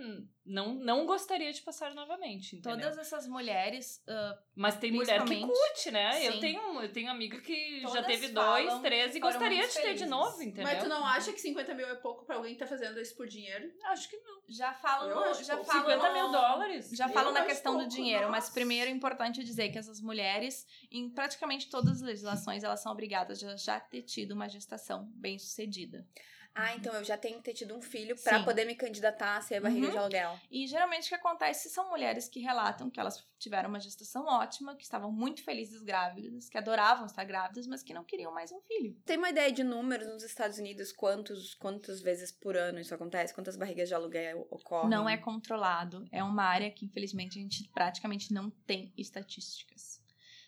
[0.45, 2.81] não, não gostaria de passar novamente, entendeu?
[2.81, 6.27] Todas essas mulheres ah, Mas tem mulher que curte, né?
[6.27, 9.73] Eu tenho, eu tenho amiga que já Todas teve falam dois, três e gostaria de
[9.73, 10.09] ter de felizes.
[10.11, 10.65] novo, entendeu?
[10.65, 13.17] Mas tu não acha que 50 mil é pouco pra alguém que tá fazendo isso
[13.17, 13.73] por dinheiro?
[13.85, 14.43] Acho que não.
[14.49, 15.71] já falam, Eu no- acho já pouco.
[15.71, 16.91] falam 50 no- mil dólares.
[16.93, 18.55] Já falam na questão do pouco, dinheiro, mas nossa.
[18.55, 23.43] primeiro é importante dizer que essas mulheres, em praticamente todas as legislações, elas são obrigadas
[23.45, 26.07] a já ter tido uma gestação bem sucedida.
[26.55, 28.45] Ah, então eu já tenho que ter tido um filho Sim.
[28.45, 29.93] poder me candidatar a ser barriga Uhum.
[29.93, 30.39] de aluguel.
[30.51, 34.77] E geralmente o que acontece são mulheres que relatam que elas tiveram uma gestação ótima,
[34.77, 38.61] que estavam muito felizes grávidas, que adoravam estar grávidas, mas que não queriam mais um
[38.61, 38.97] filho.
[39.05, 40.93] Tem uma ideia de números nos Estados Unidos?
[40.93, 43.35] Quantos, quantas vezes por ano isso acontece?
[43.35, 44.91] Quantas barrigas de aluguel ocorrem?
[44.91, 46.07] Não é controlado.
[46.13, 50.01] É uma área que, infelizmente, a gente praticamente não tem estatísticas.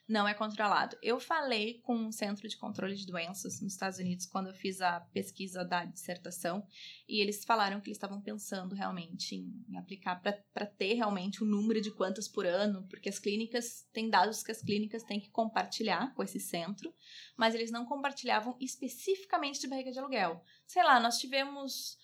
[0.09, 0.97] Não é controlado.
[1.03, 4.81] Eu falei com um centro de controle de doenças nos Estados Unidos quando eu fiz
[4.81, 6.65] a pesquisa da dissertação
[7.09, 11.81] e eles falaram que eles estavam pensando realmente em, aplicar para ter realmente o número
[11.81, 16.15] de quantas por ano, porque as clínicas, tem dados que as clínicas têm que compartilhar
[16.15, 16.95] com esse centro,
[17.37, 20.41] mas eles não compartilhavam especificamente de barriga de aluguel.
[20.67, 21.99] Sei lá, nós tivemos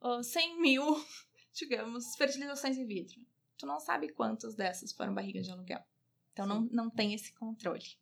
[0.00, 0.82] ah, 100 mil
[1.54, 3.20] digamos, fertilizações in vitro.
[3.56, 5.84] Tu não sabe quantas dessas foram barriga de aluguel.
[6.34, 7.96] Então não, não tem esse controle.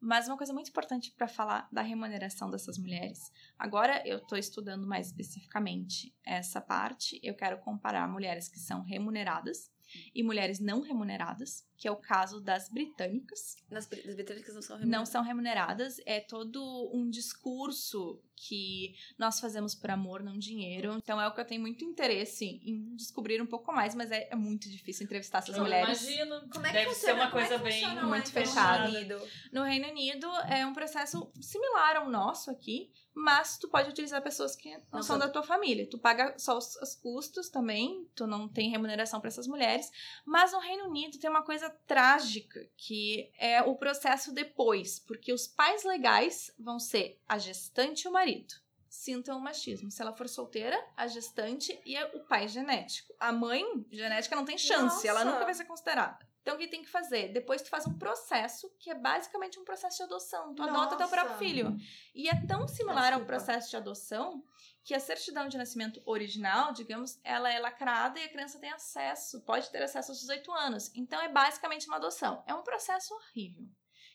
[0.00, 3.30] Mas uma coisa muito importante para falar da remuneração dessas mulheres.
[3.58, 7.20] Agora eu estou estudando mais especificamente essa parte.
[7.22, 9.70] Eu quero comparar mulheres que são remuneradas
[10.14, 14.76] e mulheres não remuneradas, que é o caso das britânicas Nas, as britânicas não são
[14.76, 15.08] não remuneradas.
[15.10, 16.00] são remuneradas.
[16.06, 20.94] É todo um discurso que nós fazemos por amor, não dinheiro.
[20.96, 24.28] Então é o que eu tenho muito interesse em descobrir um pouco mais, mas é,
[24.30, 26.02] é muito difícil entrevistar essas Eu mulheres.
[26.02, 26.48] imagino.
[26.50, 26.94] Como é que Deve funciona?
[26.94, 28.88] ser uma Como é coisa que bem funciona muito fechada.
[28.88, 29.18] Unido?
[29.52, 34.54] No Reino Unido é um processo similar ao nosso aqui, mas tu pode utilizar pessoas
[34.54, 35.88] que não, Não são são- da tua família.
[35.88, 39.90] Tu paga só os, os custos também, tu não tem remuneração para essas mulheres.
[40.26, 45.46] Mas no Reino Unido tem uma coisa trágica, que é o processo depois, porque os
[45.46, 48.54] pais legais vão ser a gestante e o marido.
[48.88, 49.90] Sintam o machismo.
[49.90, 53.14] Se ela for solteira, a gestante e o pai genético.
[53.20, 55.32] A mãe genética não tem chance, ela Nossa.
[55.32, 56.26] nunca vai ser considerada.
[56.46, 57.32] Então, o que tem que fazer?
[57.32, 60.54] Depois tu faz um processo, que é basicamente um processo de adoção.
[60.54, 61.16] Tu adota teu Nossa.
[61.16, 61.76] próprio filho.
[62.14, 64.44] E é tão similar ao processo de adoção
[64.86, 69.40] que a certidão de nascimento original, digamos, ela é lacrada e a criança tem acesso,
[69.40, 70.92] pode ter acesso aos 18 anos.
[70.94, 72.44] Então é basicamente uma adoção.
[72.46, 73.66] É um processo horrível.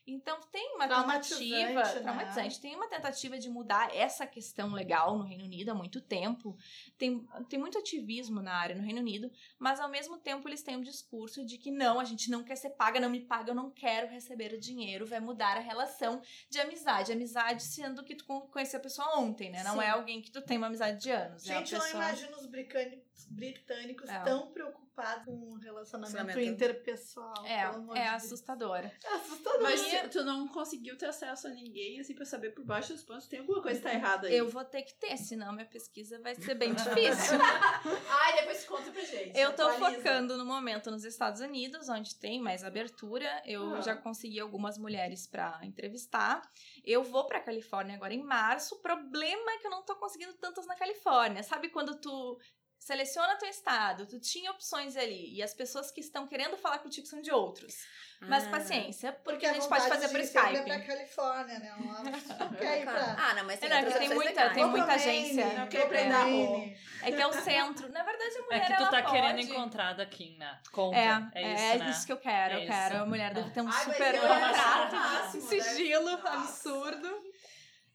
[0.05, 1.99] Então tem uma Traumatizante, tentativa né?
[2.01, 6.57] traumatizante, tem uma tentativa de mudar essa questão legal no Reino Unido há muito tempo.
[6.97, 10.75] Tem, tem muito ativismo na área no Reino Unido, mas ao mesmo tempo eles têm
[10.77, 13.55] um discurso de que não, a gente não quer ser paga, não me paga, eu
[13.55, 17.11] não quero receber o dinheiro, vai mudar a relação de amizade.
[17.11, 19.63] Amizade sendo que tu con- conheceu a pessoa ontem, né?
[19.63, 19.83] Não Sim.
[19.83, 21.47] é alguém que tu tem uma amizade de anos.
[21.47, 22.03] é uma Gente, eu não pessoa...
[22.03, 24.19] imagino os britânicos, britânicos É.
[24.23, 24.90] tão preocupados
[25.25, 26.39] com o relacionamento Relacionamento.
[26.41, 27.33] interpessoal.
[27.43, 28.23] pelo amor É, de é Deus.
[28.23, 28.77] assustador.
[28.77, 29.61] É assustador.
[29.61, 33.03] Mas se tu não conseguiu ter acesso a ninguém, assim, pra saber por baixo dos
[33.03, 34.35] panos, tem alguma coisa que tá errada aí.
[34.35, 37.37] Eu vou ter que ter, senão minha pesquisa vai ser bem difícil.
[38.09, 39.37] Ai, depois conta pra gente.
[39.37, 40.01] Eu tô atualiza.
[40.01, 43.41] focando no momento nos Estados Unidos, onde tem mais abertura.
[43.45, 43.81] Eu Ah.
[43.81, 46.41] já consegui algumas mulheres pra entrevistar.
[46.83, 48.75] Eu vou pra Califórnia agora em março.
[48.75, 51.43] O problema é que eu não tô conseguindo tantas na Califórnia.
[51.43, 52.37] Sabe quando tu
[52.83, 57.05] seleciona teu estado, tu tinha opções ali e as pessoas que estão querendo falar contigo
[57.05, 57.75] são de outros.
[58.21, 58.49] Mas Ah.
[58.51, 60.55] paciência, porque, Porque a gente pode fazer por sempre Skype.
[60.57, 61.75] É pra Califórnia, né?
[62.11, 63.15] Pessoa quer ir pra...
[63.17, 65.45] Ah, não, mas tem É, não, outras tem muita- tem muita agência.
[65.53, 66.77] Não quer prender.
[67.03, 67.89] É que é o centro.
[67.91, 69.11] Na verdade, a mulher É que tu tá pode...
[69.11, 70.59] querendo encontrar da Kim, né?
[70.71, 70.97] Conta.
[70.97, 72.03] É, É, é, isso, né?
[72.07, 72.53] que eu quero.
[72.55, 72.93] É eu quero.
[72.95, 73.03] isso.
[73.03, 77.23] A mulher deve ter um Ai, mas super eu contrato, máximo, um deve- sigilo absurdo.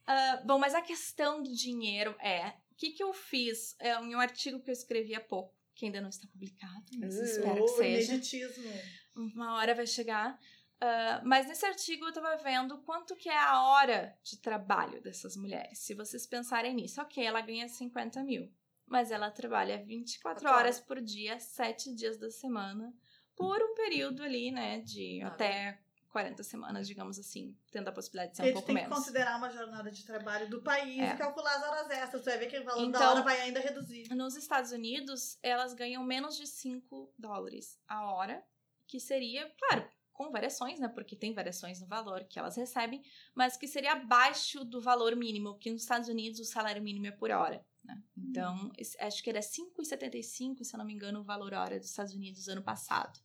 [0.07, 2.53] Ah, bom, mas a questão do dinheiro é...
[2.77, 5.87] O que, que eu fiz é, em um artigo que eu escrevi há pouco, que
[5.87, 8.12] ainda não está publicado, mas Uh, espero que seja.
[8.12, 8.71] ineditismo.
[9.15, 10.39] Uma hora vai chegar.
[10.79, 15.35] Ah, mas nesse artigo eu tava vendo quanto que é a hora de trabalho dessas
[15.37, 15.79] mulheres.
[15.79, 18.53] Se vocês pensarem nisso, ok, ela ganha 50 mil.
[18.87, 22.95] Mas ela trabalha 24 Quatro horas por dia, 7 dias da semana,
[23.35, 25.29] por um período ali, né, de Ah.
[25.29, 25.81] até
[26.17, 28.97] 40 semanas, digamos assim, tendo a possibilidade de ser um pouco tem que menos.
[28.99, 31.13] considerar uma jornada de trabalho do país É.
[31.13, 32.25] e calcular as horas extras.
[32.25, 34.09] Você vai ver que o valor da Então- hora vai ainda reduzir.
[34.15, 38.43] Nos Estados Unidos, elas ganham menos de 5 dólares a hora,
[38.87, 40.89] que seria, claro, com variações, né?
[40.89, 43.03] Porque tem variações no valor que elas recebem,
[43.35, 47.11] mas que seria abaixo do valor mínimo, que nos Estados Unidos o salário mínimo é
[47.11, 47.63] por hora.
[47.85, 48.03] Né?
[48.17, 51.91] Então, esse- acho que era 5,75, se eu não me engano, o valor hora dos
[51.91, 53.21] Estados Unidos ano passado.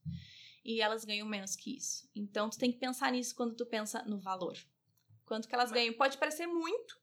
[0.63, 2.09] E elas ganham menos que isso.
[2.15, 4.55] Então, tu tem que pensar nisso quando tu pensa no valor.
[5.25, 5.93] Quanto que elas ganham?
[5.93, 6.99] Pode parecer muito,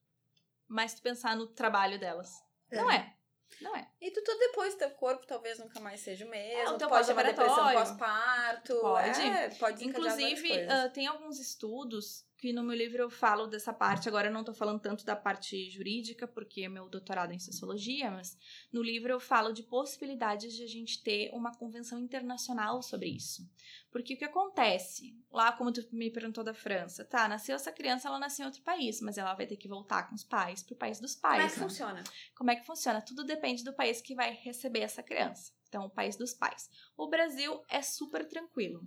[0.66, 2.42] mas tu pensar no trabalho delas.
[2.70, 3.16] Não é.
[3.60, 3.90] Não é.
[4.00, 6.60] E tu, tu depois, teu corpo talvez nunca mais seja o mesmo.
[6.60, 8.80] É, o teu pode ter uma depressão pós-parto.
[8.80, 9.20] Pode.
[9.20, 14.08] É, pode Inclusive, ah, tem alguns estudos que no meu livro eu falo dessa parte.
[14.08, 18.10] Agora eu não tô falando tanto da parte jurídica, porque é meu doutorado em sociologia,
[18.12, 18.38] mas
[18.72, 23.42] no livro eu falo de possibilidades de a gente ter uma convenção internacional sobre isso.
[23.90, 25.18] Porque o que acontece?
[25.32, 28.62] Lá, como tu me perguntou da França, tá, nasceu essa criança, ela nasceu em outro
[28.62, 31.38] país, mas ela vai ter que voltar com os pais pro país dos pais.
[31.40, 31.66] Como é que né?
[31.66, 32.04] funciona?
[32.36, 33.02] Como é que funciona?
[33.02, 35.52] Tudo depende do país que vai receber essa criança.
[35.68, 36.70] Então, o país dos pais.
[36.96, 38.80] O Brasil é super tranquilo.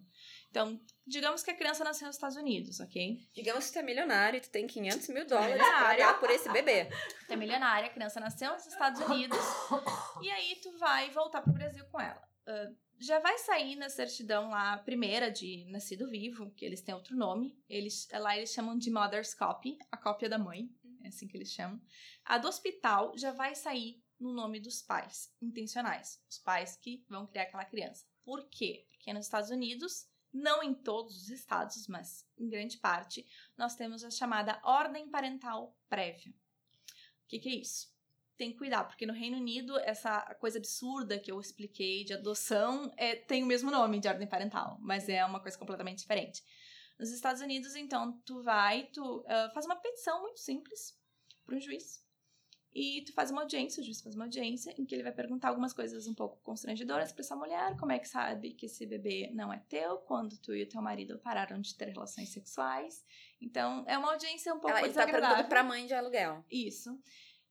[0.51, 3.17] Então, digamos que a criança nasceu nos Estados Unidos, ok?
[3.33, 6.05] Digamos que tu é milionário e tu tem 500 mil dólares Milionária.
[6.05, 6.89] dar por esse bebê.
[7.25, 9.37] Tu é milionária, a criança nasceu nos Estados Unidos.
[10.21, 12.21] e aí, tu vai voltar pro Brasil com ela.
[12.45, 17.15] Ah, já vai sair na certidão lá, primeira de nascido vivo, que eles têm outro
[17.15, 17.57] nome.
[17.67, 20.69] Eles, lá eles chamam de mother's copy, a cópia da mãe.
[21.03, 21.81] É assim que eles chamam.
[22.25, 26.21] A do hospital já vai sair no nome dos pais intencionais.
[26.29, 28.05] Os pais que vão criar aquela criança.
[28.23, 28.85] Por quê?
[28.91, 33.25] Porque nos Estados Unidos, não em todos os estados, mas em grande parte,
[33.57, 36.31] nós temos a chamada ordem parental prévia.
[36.31, 37.89] O que, que é isso?
[38.37, 42.91] Tem que cuidar, porque no Reino Unido, essa coisa absurda que eu expliquei de adoção
[42.97, 46.43] é, tem o mesmo nome de ordem parental, mas é uma coisa completamente diferente.
[46.97, 50.95] Nos Estados Unidos, então, tu vai, tu ah, faz uma petição muito simples
[51.45, 52.05] para um juiz.
[52.73, 55.49] E tu faz uma audiência, o juiz faz uma audiência em que ele vai perguntar
[55.49, 59.29] algumas coisas um pouco constrangedoras para essa mulher, como é que sabe que esse bebê
[59.33, 63.05] não é teu, quando tu e o teu marido pararam de ter relações sexuais.
[63.41, 65.35] Então, é uma audiência um pouco Ela, ele tá desagradável.
[65.35, 66.45] perguntando pra mãe de aluguel.
[66.49, 66.97] Isso.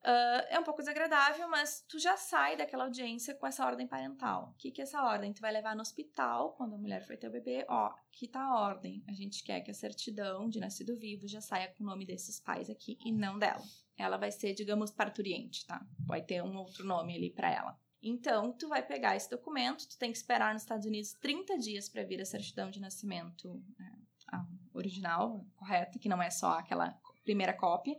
[0.02, 4.50] Ah, é um pouco desagradável, mas tu já sai daquela audiência com essa ordem parental.
[4.50, 5.32] O que, que é essa ordem?
[5.32, 8.42] Tu vai levar no hospital, quando a mulher for ter o bebê, ó, aqui tá
[8.42, 9.04] a ordem.
[9.08, 12.40] A gente quer que a certidão de nascido vivo já saia com o nome desses
[12.40, 13.62] pais aqui e não dela.
[13.96, 15.84] Ela vai ser, digamos, parturiente, tá?
[16.06, 17.78] Vai ter um outro nome ali pra ela.
[18.02, 21.86] Então, tu vai pegar esse documento, tu tem que esperar nos Estados Unidos 30 dias
[21.86, 23.98] para vir a certidão de nascimento né,
[24.72, 27.94] original, correta, que não é só aquela primeira cópia.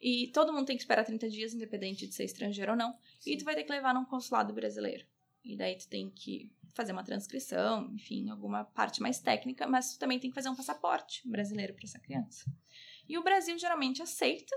[0.00, 2.96] E todo mundo tem que esperar 30 dias, independente de ser estrangeiro ou não.
[3.26, 5.06] E tu vai ter que levar num consulado brasileiro.
[5.44, 9.98] E daí tu tem que fazer uma transcrição, enfim, alguma parte mais técnica, mas tu
[9.98, 12.44] também tem que fazer um passaporte brasileiro para essa criança.
[13.08, 14.56] E o Brasil geralmente aceita,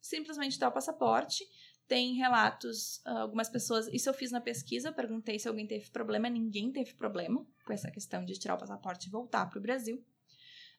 [0.00, 1.44] simplesmente dá o passaporte.
[1.86, 3.88] Tem relatos, ah, algumas pessoas.
[3.88, 6.30] Isso eu fiz na pesquisa, perguntei se alguém teve problema.
[6.30, 10.02] Ninguém teve problema com essa questão de tirar o passaporte e voltar para o Brasil.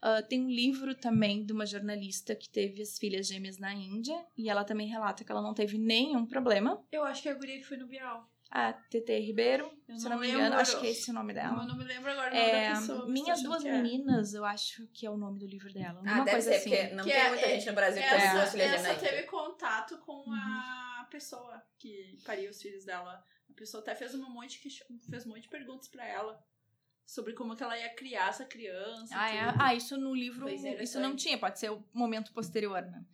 [0.01, 4.25] Ah, tem um livro também de uma jornalista que teve as filhas gêmeas na Índia
[4.37, 6.83] e ela também relata que ela não teve nenhum problema.
[6.91, 8.27] Eu acho que é a guria que foi no Bial.
[8.53, 10.41] A TT Ribeiro, Eu se não não me lembro.
[10.41, 11.63] engano, acho que é esse o nome Eu dela.
[11.65, 13.07] não me lembro agora o nome É, da pessoa.
[13.07, 13.71] Minhas Duas é.
[13.81, 16.01] Meninas, eu acho que é o nome do livro dela.
[16.05, 16.69] Ah, Uma deve coisa ser, assim.
[16.69, 18.83] porque não Que tem é- muita gente no Brasil que tem Essa, duas filhas essa
[18.93, 19.01] gêmeas.
[19.01, 20.33] teve contato com Uhum.
[20.33, 23.23] a pessoa que pariu os filhos dela.
[23.49, 24.69] A pessoa até fez um monte, que,
[25.09, 26.37] fez um monte de perguntas pra ela
[27.11, 29.13] sobre como que ela ia criar essa criança.
[29.13, 29.53] Ah, é?
[29.59, 33.05] ah, isso no livro, isso não tinha, pode ser o momento posterior, né?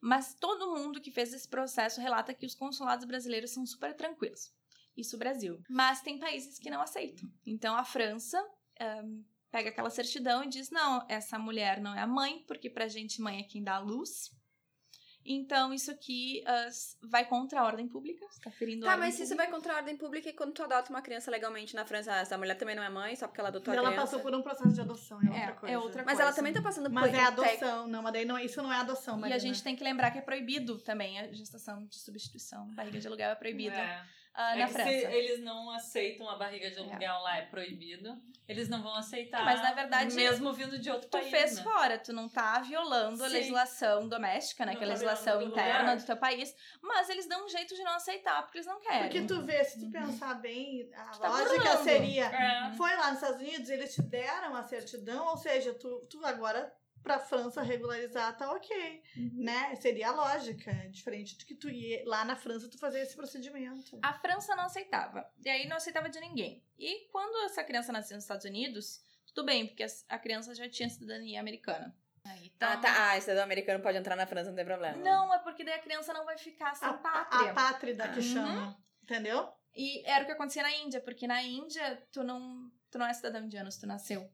[0.00, 4.52] Mas todo mundo que fez esse processo relata que os consulados brasileiros são super tranquilos.
[4.96, 5.62] Isso o Brasil.
[5.70, 7.30] Mas tem países que não aceitam.
[7.46, 8.44] Então a França
[8.80, 12.88] ahn, pega aquela certidão e diz: não, essa mulher não é a mãe, porque pra
[12.88, 14.30] gente mãe é quem dá a luz.
[15.26, 19.06] Então isso aqui ah, s- vai contra a ordem pública, está ferindo a Tá, ordem
[19.08, 19.50] mas se isso pública.
[19.50, 22.36] vai contra a ordem pública e quando tu adota uma criança legalmente na França, essa
[22.36, 24.02] mulher também não é mãe, só porque ela adotou a ela criança.
[24.06, 25.78] passou por um processo de adoção, é outra É, é coisa.
[25.80, 28.24] outra Mas ela também tá passando Mas por é um tec- adoção, não, mas daí
[28.24, 29.38] não, isso não é adoção, E a Marina.
[29.38, 32.66] gente tem que lembrar que é proibido também a gestação de substituição.
[32.74, 33.76] Barriga de aluguel é proibida.
[33.76, 34.02] É.
[34.34, 34.90] ah, É na que França.
[34.90, 39.40] se eles não aceitam a barriga de aluguel lá, é proibido, eles não vão aceitar.
[39.40, 41.30] É, mas na verdade, mesmo vindo de outro Tu país.
[41.30, 41.62] fez né?
[41.62, 43.34] fora, tu não tá violando a Sim.
[43.34, 44.72] legislação doméstica, né?
[44.72, 45.96] Não que é a tá legislação interna lugar.
[45.96, 49.02] do teu país, mas eles dão um jeito de não aceitar, porque eles não querem.
[49.02, 49.92] Porque tu vê, se tu Uhum.
[49.92, 51.84] pensar bem, a tá lógica burlando.
[51.84, 52.26] seria.
[52.26, 52.72] É.
[52.76, 56.70] Foi lá nos Estados Unidos, eles te deram a certidão, ou seja, tu, tu agora
[57.04, 59.02] pra França regularizar tá ok,
[59.34, 59.76] né?
[59.76, 63.14] Seria a lógica, é diferente do que tu ir lá na França tu fazer esse
[63.14, 63.98] procedimento.
[64.02, 65.30] A França não aceitava.
[65.44, 66.64] E aí não aceitava de ninguém.
[66.78, 70.88] E quando essa criança nasceu nos Estados Unidos, tudo bem, porque a criança já tinha
[70.88, 71.94] cidadania americana.
[72.24, 73.12] Aí, então- Ah, tá.
[73.12, 74.96] Ah, cidadão americano pode entrar na França, não tem problema.
[74.96, 77.50] Não, é porque daí a criança não vai ficar sem A, pátria.
[77.50, 78.32] a pátrida que Uhum.
[78.34, 79.52] chama, entendeu?
[79.76, 83.12] E era o que acontecia na Índia, porque na Índia tu não, tu não é
[83.12, 84.30] cidadão indiano se tu nasceu.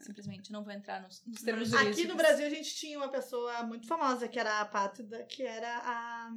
[0.00, 2.10] Simplesmente não vou entrar nos, nos termos Aqui jurídicos.
[2.10, 5.78] no Brasil a gente tinha uma pessoa muito famosa que era a pátrida, que era
[5.78, 6.30] a.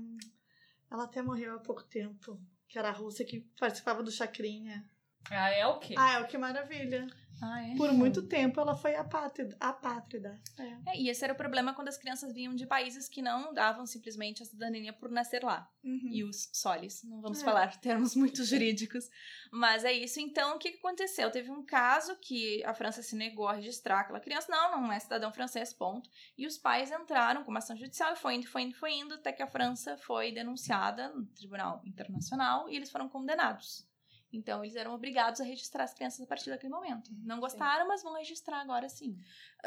[0.90, 2.42] Ela até morreu há pouco tempo.
[2.68, 4.90] Que era a russa que participava do Chacrinha.
[5.30, 5.96] Ah, é o quê?
[5.98, 7.08] Ah, é o que maravilha.
[7.44, 7.76] Ah, é?
[7.76, 9.58] Por muito tempo ela foi a pátrida.
[9.60, 10.40] A pátrida.
[10.60, 10.92] É.
[10.92, 13.84] É, e esse era o problema quando as crianças vinham de países que não davam
[13.88, 15.68] simplesmente a cidadania por nascer lá.
[15.84, 17.02] E os solis.
[17.04, 17.44] Não vamos É.
[17.44, 19.10] falar termos muito jurídicos.
[19.52, 20.20] Mas é isso.
[20.20, 21.32] Então, o que que aconteceu?
[21.32, 24.46] Teve um caso que a França se negou a registrar aquela criança.
[24.52, 26.12] Não, não é cidadão francês, ponto.
[26.38, 29.16] E os pais entraram com uma ação judicial e foi indo, foi indo, foi indo,
[29.16, 33.90] até que a França foi denunciada no Tribunal Internacional e eles foram condenados.
[34.34, 37.10] Então, eles eram obrigados a registrar as crianças a partir daquele momento.
[37.24, 39.16] Não gostaram, mas vão registrar agora sim.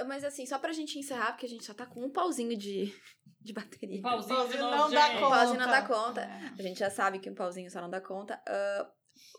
[0.07, 2.95] Mas assim, só pra gente encerrar, porque a gente só tá com um pauzinho de,
[3.41, 3.99] de bateria.
[3.99, 5.17] Um pauzinho Pauzinho novo, não dá gente.
[5.23, 5.81] O pauzinho não conta.
[5.81, 6.29] dá conta.
[6.59, 8.41] A gente já sabe que um pauzinho só não dá conta.
[8.49, 8.91] Ah,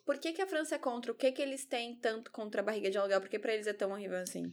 [0.05, 1.11] por que, que a França é contra?
[1.11, 3.19] O que, que eles têm tanto contra a barriga de aluguel?
[3.19, 4.43] Por que pra eles é tão horrível assim?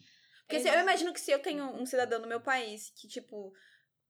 [0.46, 3.06] Porque se- eu Eles- imagino que se eu tenho um cidadão no meu país que,
[3.06, 3.52] tipo,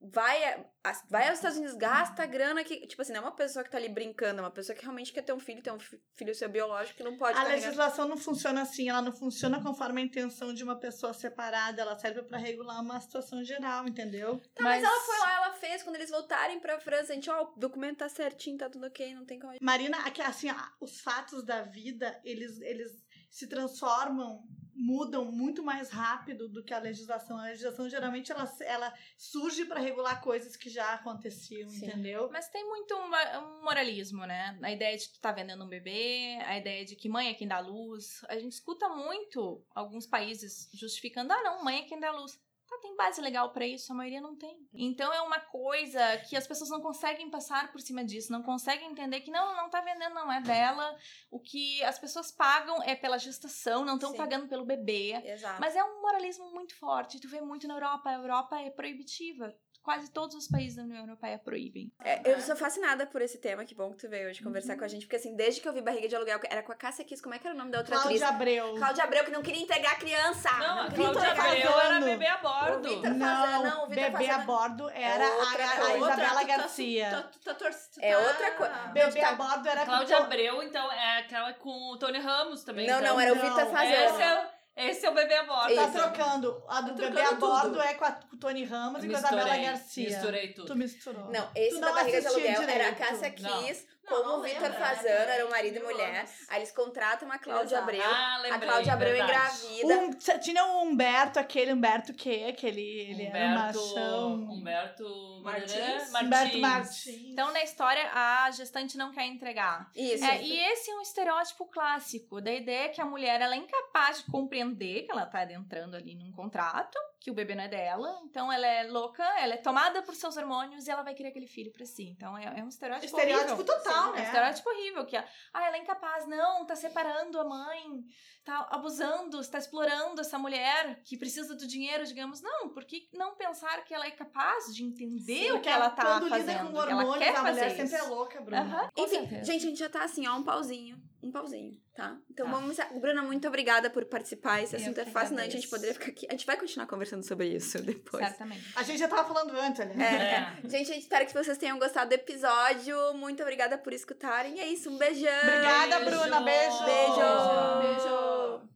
[0.03, 0.65] vai,
[1.09, 2.87] vai aos Estados Unidos, gasta a grana que.
[2.87, 5.13] Tipo assim, não é uma pessoa que tá ali brincando, é uma pessoa que realmente
[5.13, 7.55] quer ter um filho, ter um fi- filho seu biológico que não pode A carregar.
[7.67, 11.99] legislação não funciona assim, ela não funciona conforme a intenção de uma pessoa separada, ela
[11.99, 14.41] serve pra regular uma situação geral, entendeu?
[14.55, 14.83] Tá, mas...
[14.83, 15.83] ela foi lá, ela fez.
[15.83, 19.15] Quando eles voltarem pra França, a gente, ó, o documento tá certinho, tá tudo ok,
[19.15, 19.55] não tem como.
[19.61, 23.03] Marina, aqui, assim, ah, os fatos da vida, eles, eles
[23.33, 27.39] se transformam, mudam muito mais rápido do que a legislação.
[27.39, 31.87] A legislação geralmente ela, ela surge para regular coisas que já aconteciam, Sim.
[31.87, 32.29] entendeu?
[32.31, 34.59] Mas tem muito um, moralismo, né?
[34.63, 37.35] A ideia de que tu tá vendendo um bebê, a ideia de que mãe é
[37.35, 38.21] quem dá luz.
[38.29, 42.39] A gente escuta muito alguns países justificando, ah, não, mãe é quem dá luz.
[42.83, 44.59] Tem base legal pra isso, a maioria não tem.
[44.75, 48.91] Então é uma coisa que as pessoas não conseguem passar por cima disso, não conseguem
[48.91, 50.99] entender que não, não tá vendendo, não é dela.
[51.31, 55.13] O que as pessoas pagam é pela gestação, não estão pagando pelo bebê.
[55.25, 55.61] Exato.
[55.61, 57.21] Mas é um moralismo muito forte.
[57.21, 58.11] Tu vê muito na Europa.
[58.11, 59.55] A Europa é proibitiva.
[59.83, 61.91] Quase todos os países da União Europeia proíbem.
[62.05, 64.85] É, eu sou fascinada por esse tema, que bom que tu veio hoje conversar com
[64.85, 67.05] a gente, porque assim, desde que eu vi Barriga de Aluguel, era com a Cássia
[67.05, 68.23] Kiss, como é que era o nome da outra Cláudia atriz?
[68.23, 68.75] Abreu.
[68.77, 70.51] Cláudia Abreu, que não queria entregar a criança!
[70.57, 72.89] Não, a queria Cláudia Abreu era bebê a bordo.
[72.89, 75.97] O Vitor- Não, não, o Vitor bebê a bordo era É outra a, a.
[75.97, 77.11] Isabela tu tá- Garcia.
[77.11, 78.75] tu tá- tu tá tu É tá- outra coisa.
[78.93, 82.63] Bebê tá- a bordo era Cláudia com- Abreu, então, é aquela com o Tony Ramos
[82.63, 82.87] também.
[82.87, 83.15] Não, então.
[83.15, 83.43] não, era o Não.
[83.43, 84.21] Vitor Esse Fazano.
[84.21, 85.75] é, esse é o bebê a bordo.
[85.75, 85.93] Tá Isso.
[85.93, 86.63] trocando.
[86.69, 87.83] A do Tá bebê a bordo tudo.
[87.83, 90.09] é com, a, com o Tony Ramos e com a Isabela Garcia.
[90.09, 90.67] Misturei tudo.
[90.69, 91.31] Tu misturou.
[91.31, 92.97] Não, esse Tu da não Barriga de Aluguel era a direito.
[92.99, 93.31] Cássia.
[93.31, 95.35] Kiss, Não, como não o Vitor lembra, Fazano, né?
[95.35, 96.29] era o marido e mulher.
[96.49, 97.83] Aí eles contratam a Cláudia Exato.
[97.83, 98.03] Abreu.
[98.05, 99.67] Ah, a lembrei, Cláudia Abreu verdade.
[99.67, 99.99] engravida.
[100.35, 104.35] Um, tinha o Humberto, aquele Humberto que aquele ele era um Humberto, machão.
[104.35, 105.77] Humberto Martins.
[105.77, 106.23] Martins.
[106.23, 107.07] Humberto Martins.
[107.33, 109.91] Então, na história, a gestante não quer entregar.
[109.95, 110.25] Isso.
[110.25, 114.19] É, e esse é um estereótipo clássico da ideia que a mulher ela é incapaz
[114.19, 118.21] de compreender que ela tá adentrando ali num contrato, que o bebê não é dela,
[118.25, 121.47] então ela é louca, ela é tomada por seus hormônios e ela vai querer aquele
[121.47, 122.09] filho pra si.
[122.09, 123.77] Então é, é um estereótipo Estereótipo horrível.
[123.77, 124.21] total, Sim, É né?
[124.21, 128.03] um estereótipo horrível, que ah, ela é incapaz, não, tá separando a mãe,
[128.45, 132.41] tá abusando, está explorando essa mulher que precisa do dinheiro, digamos.
[132.43, 135.91] Não, por que não pensar que ela é capaz de entender o Porque que ela
[135.91, 136.49] tá quando fazendo?
[136.49, 138.91] lida com que ela hormônios, quer a mulher sempre é louca, Bruna.
[138.95, 139.45] Com Enfim, certeza.
[139.45, 141.01] gente, a gente já tá assim, ó, um pauzinho.
[141.25, 142.19] Um pauzinho, tá?
[142.29, 142.53] Então Tá.
[142.53, 142.77] vamos.
[143.01, 144.61] Bruna, muito obrigada por participar.
[144.61, 145.51] Esse Eu assunto é fascinante.
[145.57, 145.71] A gente agradeço.
[145.71, 146.27] poderia ficar aqui.
[146.29, 148.27] A gente vai continuar conversando sobre isso depois.
[148.27, 148.73] Certamente.
[148.75, 150.03] A gente já tava falando antes, ali.
[150.03, 150.57] É.
[150.65, 153.15] Gente, a gente espera que vocês tenham gostado do episódio.
[153.15, 154.59] Muito obrigada por escutarem.
[154.59, 155.31] É isso, um beijão.
[155.45, 156.11] Obrigada, Beijo.
[156.21, 156.41] Bruna.
[156.41, 156.85] Beijo.
[156.85, 158.01] Beijo.
[158.01, 158.32] Beijo.